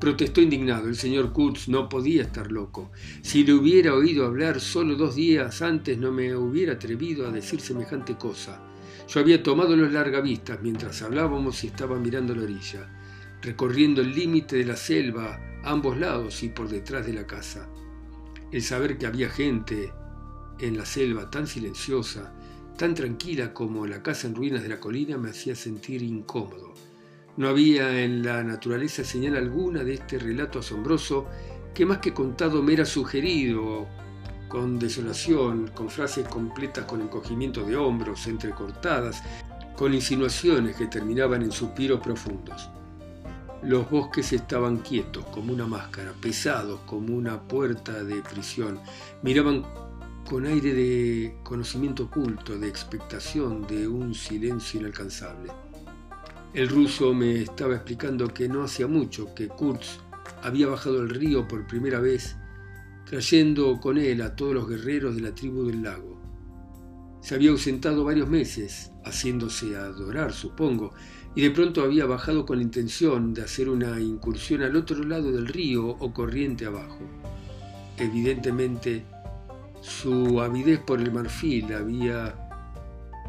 Protestó 0.00 0.40
indignado. 0.40 0.88
El 0.88 0.96
señor 0.96 1.32
Kurtz 1.32 1.68
no 1.68 1.88
podía 1.88 2.22
estar 2.22 2.50
loco. 2.50 2.90
Si 3.22 3.44
le 3.44 3.54
hubiera 3.54 3.94
oído 3.94 4.26
hablar 4.26 4.60
solo 4.60 4.94
dos 4.96 5.14
días 5.14 5.62
antes 5.62 5.96
no 5.96 6.12
me 6.12 6.34
hubiera 6.36 6.74
atrevido 6.74 7.26
a 7.26 7.30
decir 7.30 7.60
semejante 7.60 8.16
cosa. 8.16 8.60
Yo 9.08 9.20
había 9.20 9.42
tomado 9.42 9.76
los 9.76 9.92
largavistas 9.92 10.58
mientras 10.60 11.00
hablábamos 11.02 11.62
y 11.62 11.68
estaba 11.68 11.96
mirando 11.98 12.34
la 12.34 12.42
orilla, 12.42 12.90
recorriendo 13.40 14.02
el 14.02 14.14
límite 14.14 14.56
de 14.56 14.66
la 14.66 14.76
selva 14.76 15.40
a 15.62 15.70
ambos 15.70 15.96
lados 15.96 16.42
y 16.42 16.48
por 16.48 16.68
detrás 16.68 17.06
de 17.06 17.12
la 17.12 17.26
casa. 17.26 17.68
El 18.50 18.62
saber 18.62 18.98
que 18.98 19.06
había 19.06 19.30
gente 19.30 19.92
en 20.58 20.76
la 20.76 20.84
selva 20.84 21.30
tan 21.30 21.46
silenciosa, 21.46 22.34
tan 22.76 22.94
tranquila 22.94 23.52
como 23.54 23.86
la 23.86 24.02
casa 24.02 24.26
en 24.26 24.34
ruinas 24.34 24.62
de 24.62 24.68
la 24.68 24.80
colina 24.80 25.16
me 25.16 25.30
hacía 25.30 25.54
sentir 25.54 26.02
incómodo. 26.02 26.74
No 27.36 27.48
había 27.48 28.02
en 28.02 28.22
la 28.22 28.42
naturaleza 28.42 29.04
señal 29.04 29.36
alguna 29.36 29.82
de 29.82 29.94
este 29.94 30.18
relato 30.18 30.58
asombroso 30.58 31.26
que 31.74 31.86
más 31.86 31.98
que 31.98 32.14
contado 32.14 32.62
me 32.62 32.74
era 32.74 32.84
sugerido 32.84 33.86
con 34.48 34.78
desolación, 34.78 35.70
con 35.74 35.90
frases 35.90 36.26
completas 36.28 36.84
con 36.84 37.02
encogimiento 37.02 37.64
de 37.64 37.76
hombros, 37.76 38.26
entrecortadas, 38.26 39.22
con 39.76 39.92
insinuaciones 39.92 40.76
que 40.76 40.86
terminaban 40.86 41.42
en 41.42 41.52
suspiros 41.52 42.00
profundos. 42.00 42.70
Los 43.62 43.90
bosques 43.90 44.32
estaban 44.32 44.78
quietos 44.78 45.24
como 45.26 45.52
una 45.52 45.66
máscara, 45.66 46.12
pesados 46.20 46.80
como 46.86 47.14
una 47.14 47.40
puerta 47.42 48.04
de 48.04 48.22
prisión. 48.22 48.78
Miraban 49.22 49.64
con 50.28 50.44
aire 50.44 50.74
de 50.74 51.36
conocimiento 51.44 52.04
oculto, 52.04 52.58
de 52.58 52.68
expectación, 52.68 53.66
de 53.66 53.86
un 53.86 54.14
silencio 54.14 54.80
inalcanzable. 54.80 55.52
El 56.52 56.68
ruso 56.68 57.14
me 57.14 57.42
estaba 57.42 57.74
explicando 57.74 58.28
que 58.28 58.48
no 58.48 58.64
hacía 58.64 58.86
mucho 58.86 59.34
que 59.34 59.48
Kurz 59.48 60.00
había 60.42 60.66
bajado 60.66 61.02
el 61.02 61.10
río 61.10 61.46
por 61.46 61.66
primera 61.66 62.00
vez 62.00 62.36
trayendo 63.06 63.78
con 63.80 63.98
él 63.98 64.20
a 64.20 64.34
todos 64.34 64.52
los 64.52 64.68
guerreros 64.68 65.14
de 65.14 65.22
la 65.22 65.34
tribu 65.34 65.66
del 65.66 65.82
lago. 65.82 66.20
Se 67.20 67.36
había 67.36 67.50
ausentado 67.50 68.04
varios 68.04 68.28
meses, 68.28 68.90
haciéndose 69.04 69.76
adorar, 69.76 70.32
supongo, 70.32 70.92
y 71.36 71.42
de 71.42 71.50
pronto 71.52 71.82
había 71.82 72.06
bajado 72.06 72.44
con 72.44 72.56
la 72.56 72.64
intención 72.64 73.32
de 73.32 73.42
hacer 73.42 73.68
una 73.68 74.00
incursión 74.00 74.62
al 74.62 74.74
otro 74.74 75.04
lado 75.04 75.30
del 75.30 75.46
río 75.46 75.86
o 75.86 76.12
corriente 76.12 76.66
abajo. 76.66 76.98
Evidentemente, 77.96 79.04
su 79.86 80.40
avidez 80.40 80.80
por 80.80 81.00
el 81.00 81.12
marfil 81.12 81.72
había 81.72 82.34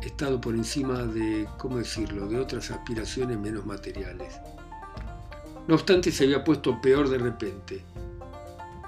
estado 0.01 0.41
por 0.41 0.55
encima 0.55 1.03
de, 1.03 1.47
¿cómo 1.57 1.77
decirlo?, 1.77 2.27
de 2.27 2.39
otras 2.39 2.71
aspiraciones 2.71 3.37
menos 3.37 3.65
materiales. 3.65 4.39
No 5.67 5.75
obstante, 5.75 6.11
se 6.11 6.23
había 6.23 6.43
puesto 6.43 6.81
peor 6.81 7.09
de 7.09 7.19
repente. 7.19 7.83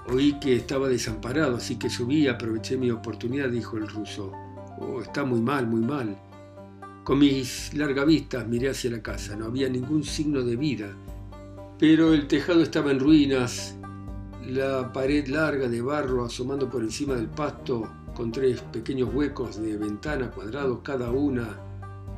Oí 0.08 0.39
que 0.39 0.55
estaba 0.55 0.88
desamparado, 0.88 1.58
así 1.58 1.75
que 1.75 1.89
subí, 1.89 2.27
aproveché 2.27 2.75
mi 2.75 2.89
oportunidad, 2.89 3.49
dijo 3.49 3.77
el 3.77 3.88
ruso. 3.88 4.32
Oh, 4.79 5.01
está 5.01 5.23
muy 5.23 5.41
mal, 5.41 5.67
muy 5.67 5.82
mal. 5.82 6.17
Con 7.03 7.19
mis 7.19 7.73
largavistas 7.75 8.47
miré 8.47 8.69
hacia 8.69 8.89
la 8.89 9.03
casa, 9.03 9.36
no 9.36 9.45
había 9.45 9.69
ningún 9.69 10.03
signo 10.03 10.41
de 10.41 10.55
vida, 10.55 10.88
pero 11.77 12.13
el 12.13 12.27
tejado 12.27 12.63
estaba 12.63 12.91
en 12.91 12.99
ruinas, 12.99 13.75
la 14.50 14.92
pared 14.92 15.28
larga 15.28 15.68
de 15.68 15.82
barro 15.82 16.26
asomando 16.26 16.70
por 16.70 16.82
encima 16.82 17.16
del 17.16 17.28
pasto, 17.28 17.88
con 18.16 18.32
tres 18.32 18.62
pequeños 18.62 19.14
huecos 19.14 19.62
de 19.62 19.78
ventana 19.78 20.30
cuadrados 20.30 20.80
cada 20.84 21.12
una 21.12 21.58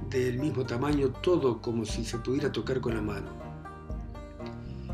del 0.10 0.40
mismo 0.40 0.66
tamaño, 0.66 1.10
todo 1.22 1.62
como 1.62 1.86
si 1.86 2.04
se 2.04 2.18
pudiera 2.18 2.52
tocar 2.52 2.82
con 2.82 2.96
la 2.96 3.02
mano. 3.02 3.32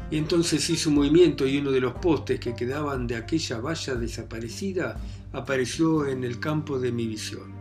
Y 0.09 0.17
entonces 0.17 0.69
hizo 0.69 0.89
un 0.89 0.95
movimiento 0.95 1.45
y 1.45 1.57
uno 1.57 1.71
de 1.71 1.81
los 1.81 1.93
postes 1.93 2.39
que 2.39 2.55
quedaban 2.55 3.07
de 3.07 3.15
aquella 3.15 3.59
valla 3.59 3.95
desaparecida 3.95 4.97
apareció 5.33 6.07
en 6.07 6.23
el 6.23 6.39
campo 6.39 6.79
de 6.79 6.91
mi 6.91 7.07
visión. 7.07 7.51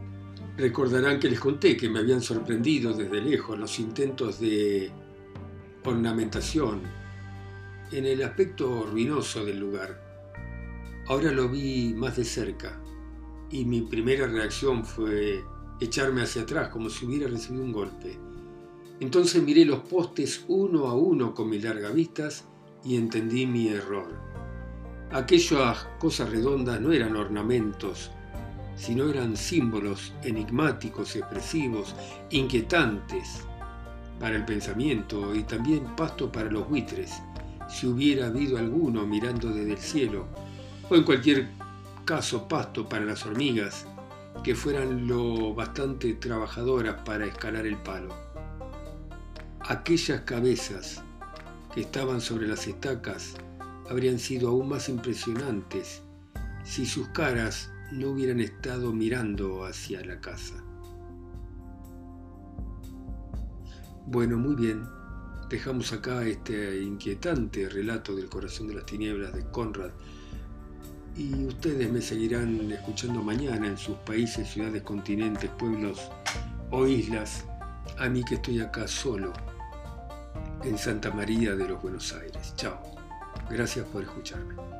Recordarán 0.56 1.18
que 1.18 1.28
les 1.28 1.40
conté 1.40 1.76
que 1.76 1.88
me 1.88 1.98
habían 1.98 2.22
sorprendido 2.22 2.94
desde 2.94 3.20
lejos 3.20 3.58
los 3.58 3.78
intentos 3.78 4.40
de 4.40 4.90
ornamentación 5.84 7.05
en 7.92 8.06
el 8.06 8.22
aspecto 8.22 8.86
ruinoso 8.86 9.44
del 9.44 9.58
lugar. 9.58 10.02
Ahora 11.06 11.30
lo 11.30 11.48
vi 11.48 11.94
más 11.94 12.16
de 12.16 12.24
cerca 12.24 12.80
y 13.50 13.64
mi 13.64 13.82
primera 13.82 14.26
reacción 14.26 14.84
fue 14.84 15.44
echarme 15.80 16.22
hacia 16.22 16.42
atrás 16.42 16.68
como 16.70 16.90
si 16.90 17.06
hubiera 17.06 17.28
recibido 17.28 17.64
un 17.64 17.72
golpe. 17.72 18.18
Entonces 18.98 19.42
miré 19.42 19.64
los 19.64 19.80
postes 19.80 20.44
uno 20.48 20.86
a 20.86 20.94
uno 20.94 21.34
con 21.34 21.50
mis 21.50 21.62
largavistas 21.62 22.44
y 22.84 22.96
entendí 22.96 23.46
mi 23.46 23.68
error. 23.68 24.08
Aquellas 25.12 25.86
cosas 25.98 26.30
redondas 26.30 26.80
no 26.80 26.92
eran 26.92 27.14
ornamentos, 27.14 28.10
sino 28.74 29.08
eran 29.08 29.36
símbolos 29.36 30.12
enigmáticos, 30.22 31.14
expresivos, 31.14 31.94
inquietantes 32.30 33.44
para 34.18 34.36
el 34.36 34.44
pensamiento 34.44 35.34
y 35.34 35.44
también 35.44 35.94
pasto 35.94 36.32
para 36.32 36.50
los 36.50 36.68
buitres, 36.68 37.22
si 37.68 37.86
hubiera 37.86 38.26
habido 38.26 38.58
alguno 38.58 39.06
mirando 39.06 39.50
desde 39.50 39.72
el 39.72 39.78
cielo, 39.78 40.26
o 40.88 40.94
en 40.94 41.04
cualquier 41.04 41.48
caso 42.04 42.46
pasto 42.46 42.88
para 42.88 43.04
las 43.04 43.26
hormigas, 43.26 43.86
que 44.42 44.54
fueran 44.54 45.06
lo 45.06 45.54
bastante 45.54 46.14
trabajadoras 46.14 47.02
para 47.02 47.26
escalar 47.26 47.66
el 47.66 47.76
palo. 47.76 48.14
Aquellas 49.60 50.20
cabezas 50.20 51.02
que 51.74 51.80
estaban 51.80 52.20
sobre 52.20 52.46
las 52.46 52.66
estacas 52.66 53.34
habrían 53.90 54.18
sido 54.18 54.48
aún 54.48 54.68
más 54.68 54.88
impresionantes 54.88 56.02
si 56.64 56.86
sus 56.86 57.08
caras 57.08 57.70
no 57.92 58.10
hubieran 58.10 58.40
estado 58.40 58.92
mirando 58.92 59.64
hacia 59.64 60.04
la 60.04 60.20
casa. 60.20 60.62
Bueno, 64.06 64.36
muy 64.36 64.54
bien. 64.54 64.95
Dejamos 65.48 65.92
acá 65.92 66.24
este 66.24 66.82
inquietante 66.82 67.68
relato 67.68 68.16
del 68.16 68.28
corazón 68.28 68.66
de 68.66 68.74
las 68.74 68.86
tinieblas 68.86 69.32
de 69.32 69.44
Conrad 69.50 69.90
y 71.16 71.46
ustedes 71.46 71.90
me 71.90 72.02
seguirán 72.02 72.70
escuchando 72.72 73.22
mañana 73.22 73.66
en 73.66 73.78
sus 73.78 73.96
países, 73.98 74.48
ciudades, 74.48 74.82
continentes, 74.82 75.48
pueblos 75.50 76.10
o 76.70 76.86
islas, 76.86 77.44
a 77.98 78.08
mí 78.08 78.22
que 78.24 78.34
estoy 78.34 78.60
acá 78.60 78.86
solo 78.86 79.32
en 80.64 80.76
Santa 80.76 81.10
María 81.10 81.54
de 81.54 81.68
los 81.68 81.80
Buenos 81.80 82.12
Aires. 82.12 82.52
Chao. 82.56 82.80
Gracias 83.48 83.86
por 83.86 84.02
escucharme. 84.02 84.75